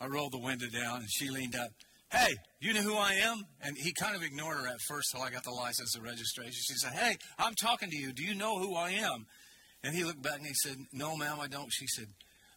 I 0.00 0.06
rolled 0.06 0.32
the 0.32 0.38
window 0.38 0.68
down, 0.68 1.00
and 1.00 1.10
she 1.10 1.28
leaned 1.28 1.54
up. 1.54 1.68
Hey, 2.10 2.32
you 2.60 2.72
know 2.72 2.80
who 2.80 2.96
I 2.96 3.12
am? 3.12 3.44
And 3.62 3.76
he 3.76 3.92
kind 3.92 4.16
of 4.16 4.22
ignored 4.22 4.56
her 4.56 4.66
at 4.66 4.80
first 4.88 5.10
till 5.12 5.20
I 5.20 5.28
got 5.28 5.44
the 5.44 5.50
license 5.50 5.94
and 5.94 6.02
registration. 6.02 6.52
She 6.54 6.76
said, 6.76 6.92
Hey, 6.92 7.16
I'm 7.38 7.54
talking 7.54 7.90
to 7.90 7.96
you. 7.96 8.14
Do 8.14 8.24
you 8.24 8.34
know 8.34 8.58
who 8.58 8.74
I 8.74 8.92
am? 8.92 9.26
And 9.82 9.94
he 9.94 10.04
looked 10.04 10.22
back 10.22 10.38
and 10.38 10.46
he 10.46 10.54
said, 10.54 10.76
"No, 10.92 11.16
ma'am, 11.16 11.40
I 11.40 11.48
don't." 11.48 11.72
She 11.72 11.86
said, 11.86 12.08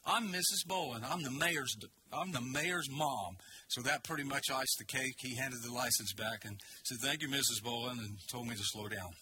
"I'm 0.05 0.31
Mrs. 0.31 0.65
Boland. 0.67 1.05
I'm 1.05 1.23
the 1.23 1.31
mayor's. 1.31 1.75
I'm 2.11 2.31
the 2.31 2.41
mayor's 2.41 2.89
mom." 2.89 3.37
So 3.69 3.81
that 3.81 4.03
pretty 4.03 4.23
much 4.23 4.49
iced 4.51 4.77
the 4.77 4.85
cake. 4.85 5.15
He 5.19 5.35
handed 5.35 5.61
the 5.63 5.71
license 5.71 6.13
back 6.13 6.45
and 6.45 6.59
said, 6.83 6.99
"Thank 7.01 7.21
you, 7.21 7.29
Mrs. 7.29 7.63
Boland," 7.63 7.99
and 7.99 8.17
told 8.29 8.47
me 8.47 8.55
to 8.55 8.63
slow 8.63 8.87
down. 8.87 9.15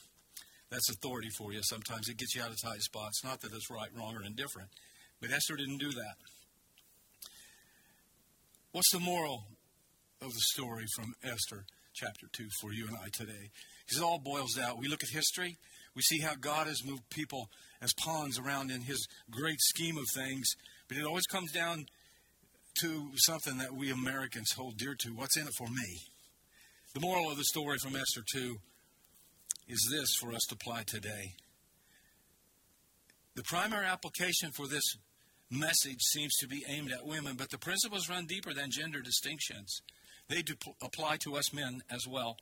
That's 0.69 0.89
authority 0.89 1.29
for 1.37 1.53
you. 1.53 1.61
Sometimes 1.63 2.07
it 2.07 2.17
gets 2.17 2.33
you 2.33 2.41
out 2.41 2.51
of 2.51 2.61
tight 2.61 2.81
spots. 2.81 3.23
Not 3.23 3.41
that 3.41 3.53
it's 3.53 3.69
right, 3.69 3.93
wrong, 3.93 4.15
or 4.15 4.23
indifferent, 4.23 4.69
but 5.19 5.31
Esther 5.31 5.55
didn't 5.55 5.79
do 5.79 5.91
that. 5.91 6.15
What's 8.71 8.91
the 8.91 8.99
moral 8.99 9.47
of 10.21 10.33
the 10.33 10.41
story 10.53 10.85
from 10.95 11.13
Esther 11.23 11.65
chapter 11.93 12.27
2 12.31 12.47
for 12.61 12.71
you 12.71 12.87
and 12.87 12.95
I 12.95 13.09
today. 13.11 13.51
Because 13.85 13.97
it 14.01 14.03
all 14.03 14.19
boils 14.19 14.53
down. 14.53 14.77
We 14.77 14.87
look 14.87 15.03
at 15.03 15.09
history, 15.09 15.57
we 15.95 16.01
see 16.01 16.19
how 16.19 16.35
God 16.35 16.67
has 16.67 16.85
moved 16.85 17.09
people 17.09 17.49
as 17.81 17.93
pawns 17.93 18.39
around 18.39 18.71
in 18.71 18.81
his 18.81 19.07
great 19.29 19.59
scheme 19.59 19.97
of 19.97 20.05
things, 20.13 20.47
but 20.87 20.97
it 20.97 21.05
always 21.05 21.25
comes 21.25 21.51
down 21.51 21.85
to 22.79 23.11
something 23.15 23.57
that 23.57 23.73
we 23.73 23.91
Americans 23.91 24.53
hold 24.53 24.77
dear 24.77 24.95
to. 24.99 25.09
What's 25.09 25.37
in 25.37 25.47
it 25.47 25.53
for 25.57 25.67
me? 25.67 25.99
The 26.93 27.01
moral 27.01 27.29
of 27.29 27.37
the 27.37 27.43
story 27.43 27.77
from 27.77 27.95
Esther 27.95 28.23
2 28.33 28.57
is 29.67 29.89
this 29.91 30.13
for 30.19 30.33
us 30.33 30.45
to 30.49 30.55
apply 30.55 30.83
today. 30.83 31.33
The 33.35 33.43
primary 33.43 33.85
application 33.85 34.51
for 34.51 34.67
this 34.67 34.83
message 35.49 36.01
seems 36.01 36.35
to 36.37 36.47
be 36.47 36.65
aimed 36.67 36.91
at 36.91 37.05
women, 37.05 37.35
but 37.37 37.49
the 37.49 37.57
principles 37.57 38.09
run 38.09 38.25
deeper 38.25 38.53
than 38.53 38.71
gender 38.71 39.01
distinctions. 39.01 39.81
They 40.27 40.41
do 40.41 40.53
apply 40.81 41.17
to 41.17 41.35
us 41.35 41.53
men 41.53 41.81
as 41.89 42.07
well. 42.07 42.37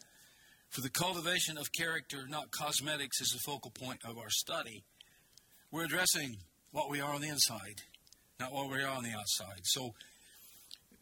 For 0.70 0.82
the 0.82 0.90
cultivation 0.90 1.58
of 1.58 1.72
character, 1.72 2.26
not 2.28 2.52
cosmetics, 2.52 3.22
is 3.22 3.30
the 3.30 3.40
focal 3.40 3.72
point 3.72 4.02
of 4.06 4.18
our 4.18 4.30
study. 4.30 4.84
We're 5.72 5.86
addressing 5.86 6.38
what 6.72 6.90
we 6.90 7.02
are 7.02 7.14
on 7.14 7.22
the 7.22 7.30
inside, 7.30 7.82
not 8.40 8.54
what 8.54 8.70
we 8.70 8.84
are 8.84 8.96
on 8.96 9.04
the 9.04 9.18
outside. 9.18 9.62
So, 9.64 9.94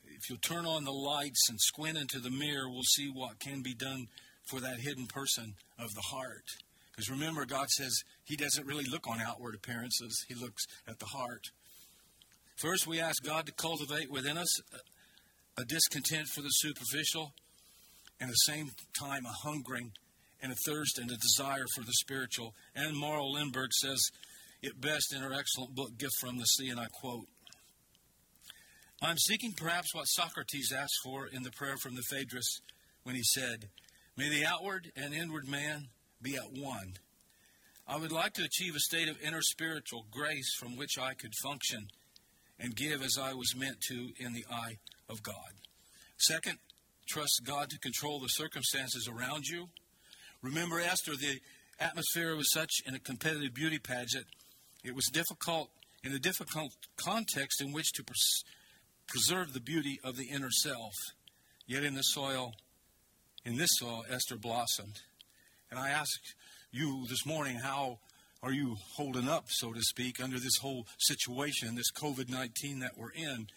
if 0.05 0.29
you'll 0.29 0.39
turn 0.39 0.65
on 0.65 0.85
the 0.85 0.93
lights 0.93 1.49
and 1.49 1.59
squint 1.59 1.97
into 1.97 2.19
the 2.19 2.31
mirror, 2.31 2.69
we'll 2.69 2.81
see 2.83 3.09
what 3.13 3.39
can 3.39 3.61
be 3.61 3.73
done 3.73 4.07
for 4.45 4.61
that 4.61 4.79
hidden 4.79 5.05
person 5.05 5.53
of 5.77 5.93
the 5.93 6.01
heart. 6.01 6.45
Because 6.91 7.09
remember, 7.09 7.45
God 7.45 7.69
says 7.69 8.03
He 8.23 8.35
doesn't 8.37 8.65
really 8.65 8.85
look 8.85 9.07
on 9.07 9.19
outward 9.21 9.53
appearances, 9.53 10.25
He 10.29 10.33
looks 10.33 10.65
at 10.87 10.99
the 10.99 11.05
heart. 11.05 11.51
First, 12.55 12.87
we 12.87 12.99
ask 12.99 13.21
God 13.21 13.45
to 13.45 13.51
cultivate 13.51 14.09
within 14.09 14.37
us 14.37 14.61
a 15.57 15.65
discontent 15.65 16.27
for 16.27 16.41
the 16.41 16.49
superficial 16.49 17.33
and 18.19 18.29
the 18.29 18.33
same 18.33 18.71
time 18.99 19.25
a 19.25 19.47
hungering 19.47 19.91
and 20.41 20.51
a 20.51 20.55
thirst 20.65 20.99
and 20.99 21.11
a 21.11 21.17
desire 21.17 21.65
for 21.75 21.81
the 21.81 21.93
spiritual. 21.93 22.53
Anne 22.75 22.95
Morrow 22.95 23.25
Lindbergh 23.25 23.73
says 23.73 24.09
it 24.61 24.79
best 24.79 25.13
in 25.13 25.21
her 25.21 25.33
excellent 25.33 25.75
book, 25.75 25.97
Gift 25.97 26.15
from 26.19 26.37
the 26.37 26.45
Sea, 26.45 26.69
and 26.69 26.79
I 26.79 26.87
quote 26.91 27.27
I'm 29.01 29.17
seeking 29.17 29.53
perhaps 29.53 29.93
what 29.93 30.05
Socrates 30.05 30.73
asked 30.75 30.99
for 31.03 31.27
in 31.27 31.43
the 31.43 31.51
prayer 31.51 31.77
from 31.77 31.95
the 31.95 32.01
Phaedrus 32.09 32.61
when 33.03 33.15
he 33.15 33.21
said, 33.23 33.69
May 34.15 34.29
the 34.29 34.45
outward 34.45 34.91
and 34.95 35.13
inward 35.13 35.47
man 35.47 35.89
be 36.19 36.35
at 36.35 36.51
one. 36.51 36.93
I 37.87 37.97
would 37.97 38.11
like 38.11 38.33
to 38.33 38.43
achieve 38.43 38.75
a 38.75 38.79
state 38.79 39.07
of 39.07 39.21
inner 39.21 39.43
spiritual 39.43 40.07
grace 40.11 40.51
from 40.59 40.75
which 40.75 40.97
I 40.99 41.13
could 41.13 41.33
function 41.43 41.89
and 42.59 42.75
give 42.75 43.03
as 43.03 43.17
I 43.21 43.33
was 43.33 43.55
meant 43.55 43.81
to 43.89 44.09
in 44.17 44.33
the 44.33 44.45
eye 44.51 44.77
of 45.07 45.21
God. 45.21 45.53
Second, 46.17 46.57
trust 47.07 47.41
God 47.43 47.69
to 47.69 47.79
control 47.79 48.19
the 48.19 48.27
circumstances 48.27 49.07
around 49.07 49.45
you. 49.47 49.69
Remember, 50.41 50.79
Esther, 50.79 51.15
the 51.15 51.39
atmosphere 51.79 52.35
was 52.35 52.51
such 52.51 52.71
in 52.85 52.95
a 52.95 52.99
competitive 52.99 53.53
beauty 53.53 53.79
pageant, 53.79 54.25
it 54.83 54.95
was 54.95 55.09
difficult 55.11 55.69
in 56.03 56.13
a 56.13 56.19
difficult 56.19 56.71
context 56.95 57.61
in 57.61 57.73
which 57.73 57.91
to 57.93 58.03
pres- 58.03 58.43
preserve 59.07 59.53
the 59.53 59.59
beauty 59.59 59.99
of 60.03 60.15
the 60.15 60.29
inner 60.29 60.51
self. 60.51 60.93
Yet 61.65 61.83
in 61.83 61.95
the 61.95 62.01
soil, 62.01 62.53
in 63.43 63.57
this 63.57 63.71
soil, 63.73 64.03
Esther 64.09 64.37
blossomed. 64.37 65.01
And 65.69 65.79
I 65.79 65.89
ask 65.89 66.19
you 66.71 67.05
this 67.09 67.25
morning, 67.25 67.57
how 67.57 67.99
are 68.41 68.53
you 68.53 68.77
holding 68.95 69.27
up, 69.27 69.45
so 69.49 69.73
to 69.73 69.81
speak, 69.81 70.23
under 70.23 70.39
this 70.39 70.57
whole 70.61 70.85
situation, 70.99 71.75
this 71.75 71.91
COVID 71.91 72.29
19 72.29 72.79
that 72.79 72.97
we're 72.97 73.11
in? 73.11 73.47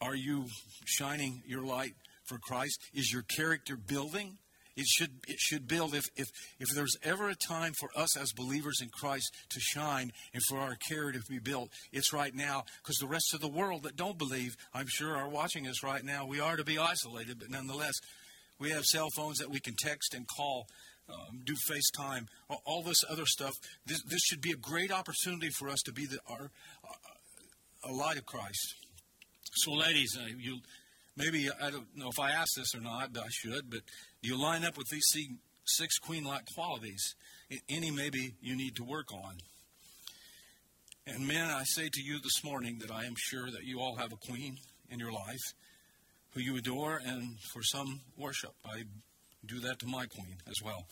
Are 0.00 0.14
you 0.14 0.46
shining 0.86 1.42
your 1.46 1.62
light 1.62 1.94
for 2.30 2.38
Christ? 2.38 2.80
Is 2.94 3.12
your 3.12 3.22
character 3.22 3.76
building? 3.76 4.38
It 4.76 4.86
should, 4.86 5.10
it 5.28 5.38
should 5.38 5.68
build. 5.68 5.94
If, 5.94 6.04
if, 6.16 6.28
if 6.58 6.68
there's 6.74 6.96
ever 7.02 7.28
a 7.28 7.34
time 7.34 7.72
for 7.78 7.90
us 7.94 8.16
as 8.16 8.32
believers 8.32 8.78
in 8.80 8.88
Christ 8.88 9.34
to 9.50 9.60
shine 9.60 10.12
and 10.32 10.42
for 10.48 10.58
our 10.58 10.76
character 10.88 11.20
to 11.20 11.26
be 11.28 11.38
built, 11.38 11.70
it's 11.92 12.12
right 12.12 12.34
now. 12.34 12.64
Because 12.82 12.96
the 12.96 13.06
rest 13.08 13.34
of 13.34 13.40
the 13.40 13.48
world 13.48 13.82
that 13.82 13.96
don't 13.96 14.16
believe, 14.16 14.56
I'm 14.72 14.86
sure, 14.88 15.16
are 15.16 15.28
watching 15.28 15.66
us 15.66 15.82
right 15.82 16.04
now. 16.04 16.24
We 16.24 16.40
are 16.40 16.56
to 16.56 16.64
be 16.64 16.78
isolated, 16.78 17.38
but 17.40 17.50
nonetheless, 17.50 17.94
we 18.58 18.70
have 18.70 18.84
cell 18.84 19.08
phones 19.14 19.38
that 19.38 19.50
we 19.50 19.60
can 19.60 19.74
text 19.78 20.14
and 20.14 20.26
call. 20.26 20.66
Um, 21.08 21.40
do 21.44 21.54
FaceTime, 21.68 22.28
all, 22.64 22.84
this 22.84 23.02
other 23.10 23.26
stuff. 23.26 23.54
This, 23.84 24.00
this 24.04 24.20
should 24.20 24.40
be 24.40 24.52
a 24.52 24.56
great 24.56 24.92
opportunity 24.92 25.48
for 25.58 25.68
us 25.68 25.80
to 25.86 25.92
be 25.92 26.06
the, 26.06 26.20
our, 26.28 26.52
uh, 26.84 27.90
a 27.90 27.92
light 27.92 28.16
of 28.16 28.26
Christ. 28.26 28.76
So, 29.54 29.72
ladies, 29.72 30.16
uh, 30.16 30.28
you 30.38 30.58
maybe 31.20 31.48
I 31.62 31.70
don't 31.70 31.86
know 31.94 32.08
if 32.08 32.18
I 32.18 32.30
asked 32.32 32.54
this 32.56 32.74
or 32.74 32.80
not, 32.80 33.12
but 33.12 33.22
I 33.22 33.28
should. 33.30 33.70
But 33.70 33.80
you 34.22 34.40
line 34.40 34.64
up 34.64 34.76
with 34.76 34.88
these 34.88 35.06
six 35.64 35.98
queen-like 35.98 36.46
qualities. 36.54 37.14
Any 37.68 37.90
maybe 37.90 38.34
you 38.40 38.56
need 38.56 38.76
to 38.76 38.84
work 38.84 39.12
on. 39.12 39.34
And 41.06 41.26
men, 41.26 41.50
I 41.50 41.64
say 41.64 41.88
to 41.92 42.02
you 42.02 42.20
this 42.20 42.44
morning 42.44 42.78
that 42.80 42.90
I 42.90 43.04
am 43.04 43.14
sure 43.16 43.50
that 43.50 43.64
you 43.64 43.80
all 43.80 43.96
have 43.96 44.12
a 44.12 44.16
queen 44.16 44.58
in 44.88 44.98
your 44.98 45.12
life 45.12 45.54
who 46.32 46.40
you 46.40 46.56
adore, 46.56 47.00
and 47.04 47.40
for 47.52 47.62
some 47.62 48.00
worship. 48.16 48.54
I 48.64 48.84
do 49.44 49.58
that 49.60 49.80
to 49.80 49.86
my 49.86 50.06
queen 50.06 50.36
as 50.46 50.62
well. 50.64 50.86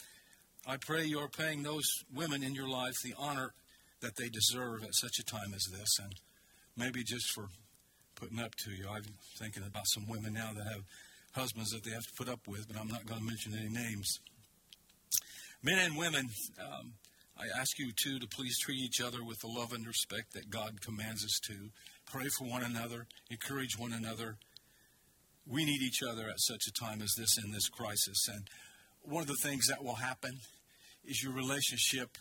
I 0.67 0.77
pray 0.77 1.05
you 1.05 1.21
are 1.21 1.29
paying 1.29 1.63
those 1.63 1.85
women 2.13 2.43
in 2.43 2.55
your 2.55 2.69
life 2.69 2.95
the 3.05 3.15
honor 3.17 3.53
that 4.01 4.17
they 4.17 4.29
deserve 4.29 4.83
at 4.83 4.95
such 4.95 5.19
a 5.21 5.25
time 5.25 5.55
as 5.55 5.65
this, 5.71 5.99
and 6.03 6.13
maybe 6.77 7.05
just 7.05 7.31
for 7.33 7.49
putting 8.19 8.41
up 8.41 8.55
to 8.65 8.71
you. 8.71 8.87
I'm 8.91 9.05
thinking 9.39 9.63
about 9.63 9.85
some 9.87 10.07
women 10.09 10.35
now 10.35 10.51
that 10.53 10.65
have 10.65 10.83
husbands 11.33 11.71
that 11.71 11.85
they 11.85 11.93
have 11.93 12.03
to 12.03 12.15
put 12.17 12.29
up 12.29 12.41
with, 12.49 12.67
but 12.67 12.77
I'm 12.79 12.89
not 12.89 13.07
going 13.07 13.21
to 13.21 13.27
mention 13.27 13.53
any 13.55 13.69
names. 13.69 14.19
Men 15.63 15.79
and 15.79 15.97
women, 15.97 16.29
um, 16.61 16.93
I 17.39 17.47
ask 17.61 17.79
you 17.79 17.93
too 17.93 18.19
to 18.19 18.27
please 18.27 18.59
treat 18.59 18.79
each 18.79 19.01
other 19.01 19.23
with 19.23 19.39
the 19.39 19.47
love 19.47 19.73
and 19.73 19.87
respect 19.87 20.33
that 20.35 20.51
God 20.51 20.81
commands 20.81 21.25
us 21.25 21.39
to. 21.47 21.71
Pray 22.11 22.27
for 22.39 22.49
one 22.49 22.65
another, 22.65 23.07
encourage 23.31 23.79
one 23.79 23.93
another. 23.93 24.37
We 25.47 25.65
need 25.65 25.81
each 25.81 26.03
other 26.03 26.29
at 26.29 26.41
such 26.41 26.63
a 26.67 26.85
time 26.85 27.01
as 27.01 27.13
this 27.17 27.39
in 27.43 27.53
this 27.53 27.69
crisis. 27.69 28.27
And 28.29 28.49
one 29.03 29.23
of 29.23 29.29
the 29.29 29.37
things 29.43 29.67
that 29.69 29.85
will 29.85 29.97
happen 29.97 30.33
is 31.05 31.23
your 31.23 31.33
relationship 31.33 32.19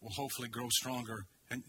will 0.00 0.10
hopefully 0.10 0.48
grow 0.48 0.68
stronger 0.70 1.26
and, 1.50 1.62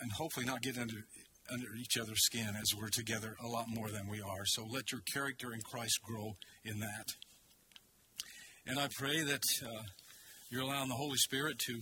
and 0.00 0.12
hopefully 0.12 0.46
not 0.46 0.62
get 0.62 0.78
under 0.78 1.04
under 1.52 1.74
each 1.74 1.98
other's 1.98 2.24
skin 2.24 2.48
as 2.60 2.74
we're 2.78 2.88
together 2.88 3.36
a 3.42 3.46
lot 3.46 3.66
more 3.68 3.88
than 3.90 4.08
we 4.08 4.20
are. 4.20 4.44
So 4.44 4.66
let 4.68 4.92
your 4.92 5.00
character 5.12 5.52
in 5.52 5.60
Christ 5.60 6.00
grow 6.02 6.36
in 6.64 6.80
that. 6.80 7.08
And 8.66 8.78
I 8.78 8.88
pray 8.98 9.22
that 9.22 9.42
uh, 9.64 9.82
you're 10.50 10.62
allowing 10.62 10.88
the 10.88 10.94
Holy 10.94 11.16
Spirit 11.16 11.58
to 11.66 11.80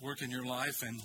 work 0.00 0.22
in 0.22 0.30
your 0.30 0.44
life. 0.44 0.82
And 0.82 1.00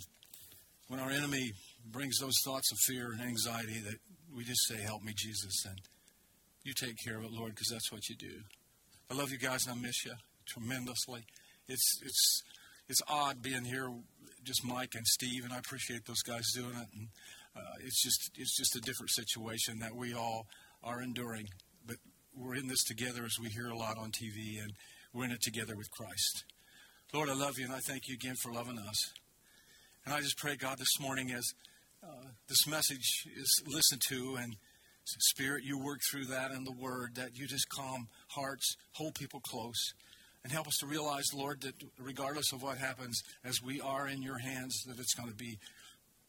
when 0.87 0.99
our 0.99 1.09
enemy 1.09 1.53
brings 1.89 2.17
those 2.19 2.35
thoughts 2.43 2.71
of 2.71 2.77
fear 2.85 3.11
and 3.11 3.21
anxiety, 3.21 3.79
that 3.79 3.95
we 4.35 4.43
just 4.43 4.67
say, 4.67 4.77
Help 4.81 5.03
me, 5.03 5.13
Jesus. 5.15 5.65
And 5.65 5.79
you 6.63 6.73
take 6.73 6.95
care 7.05 7.17
of 7.17 7.23
it, 7.23 7.31
Lord, 7.31 7.51
because 7.51 7.69
that's 7.71 7.91
what 7.91 8.09
you 8.09 8.15
do. 8.15 8.41
I 9.09 9.13
love 9.13 9.31
you 9.31 9.37
guys 9.37 9.65
and 9.67 9.77
I 9.77 9.81
miss 9.81 10.05
you 10.05 10.13
tremendously. 10.47 11.21
It's, 11.67 11.99
it's, 12.03 12.43
it's 12.89 13.01
odd 13.07 13.41
being 13.41 13.65
here, 13.65 13.89
just 14.43 14.65
Mike 14.65 14.93
and 14.95 15.05
Steve, 15.05 15.43
and 15.43 15.53
I 15.53 15.57
appreciate 15.57 16.05
those 16.05 16.21
guys 16.21 16.43
doing 16.53 16.75
it. 16.75 16.87
And 16.95 17.07
it's 17.83 18.01
just 18.01 18.31
it's 18.37 18.57
just 18.57 18.75
a 18.75 18.81
different 18.81 19.11
situation 19.11 19.79
that 19.79 19.95
we 19.95 20.13
all 20.13 20.47
are 20.83 21.01
enduring. 21.01 21.47
But 21.85 21.97
we're 22.35 22.55
in 22.55 22.67
this 22.67 22.83
together 22.83 23.23
as 23.23 23.37
we 23.41 23.49
hear 23.49 23.69
a 23.69 23.77
lot 23.77 23.97
on 23.97 24.11
TV, 24.11 24.61
and 24.61 24.73
we're 25.13 25.25
in 25.25 25.31
it 25.31 25.41
together 25.41 25.75
with 25.75 25.89
Christ. 25.91 26.43
Lord, 27.13 27.29
I 27.29 27.33
love 27.33 27.53
you, 27.57 27.65
and 27.65 27.73
I 27.73 27.79
thank 27.79 28.07
you 28.07 28.15
again 28.15 28.35
for 28.41 28.51
loving 28.51 28.79
us. 28.79 29.13
And 30.05 30.13
I 30.13 30.19
just 30.19 30.37
pray, 30.37 30.55
God, 30.55 30.77
this 30.77 30.99
morning 30.99 31.31
as 31.31 31.45
uh, 32.03 32.27
this 32.47 32.67
message 32.67 33.25
is 33.35 33.63
listened 33.65 34.01
to, 34.09 34.35
and 34.39 34.55
Spirit, 35.05 35.63
you 35.63 35.77
work 35.77 35.99
through 36.09 36.25
that 36.25 36.51
and 36.51 36.65
the 36.65 36.71
Word, 36.71 37.15
that 37.15 37.37
you 37.37 37.47
just 37.47 37.69
calm 37.69 38.07
hearts, 38.29 38.75
hold 38.93 39.15
people 39.15 39.39
close, 39.39 39.93
and 40.43 40.51
help 40.51 40.67
us 40.67 40.77
to 40.79 40.87
realize, 40.87 41.25
Lord, 41.33 41.61
that 41.61 41.75
regardless 41.99 42.51
of 42.53 42.61
what 42.61 42.77
happens, 42.77 43.21
as 43.43 43.61
we 43.63 43.79
are 43.81 44.07
in 44.07 44.21
your 44.21 44.39
hands, 44.39 44.83
that 44.87 44.99
it's 44.99 45.13
going 45.13 45.29
to 45.29 45.35
be 45.35 45.57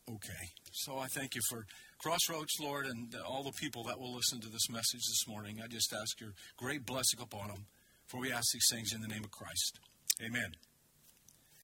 okay. 0.08 0.52
So 0.76 0.98
I 0.98 1.06
thank 1.06 1.34
you 1.34 1.40
for 1.48 1.64
Crossroads, 1.98 2.52
Lord, 2.60 2.84
and 2.84 3.14
all 3.26 3.42
the 3.42 3.52
people 3.52 3.84
that 3.84 3.98
will 3.98 4.14
listen 4.14 4.40
to 4.40 4.48
this 4.50 4.68
message 4.68 5.00
this 5.08 5.24
morning. 5.26 5.58
I 5.64 5.68
just 5.68 5.90
ask 5.94 6.20
your 6.20 6.34
great 6.58 6.84
blessing 6.84 7.18
upon 7.22 7.48
them. 7.48 7.64
For 8.08 8.20
we 8.20 8.30
ask 8.30 8.52
these 8.52 8.68
things 8.70 8.92
in 8.92 9.00
the 9.00 9.08
name 9.08 9.24
of 9.24 9.30
Christ. 9.30 9.80
Amen. 10.22 10.52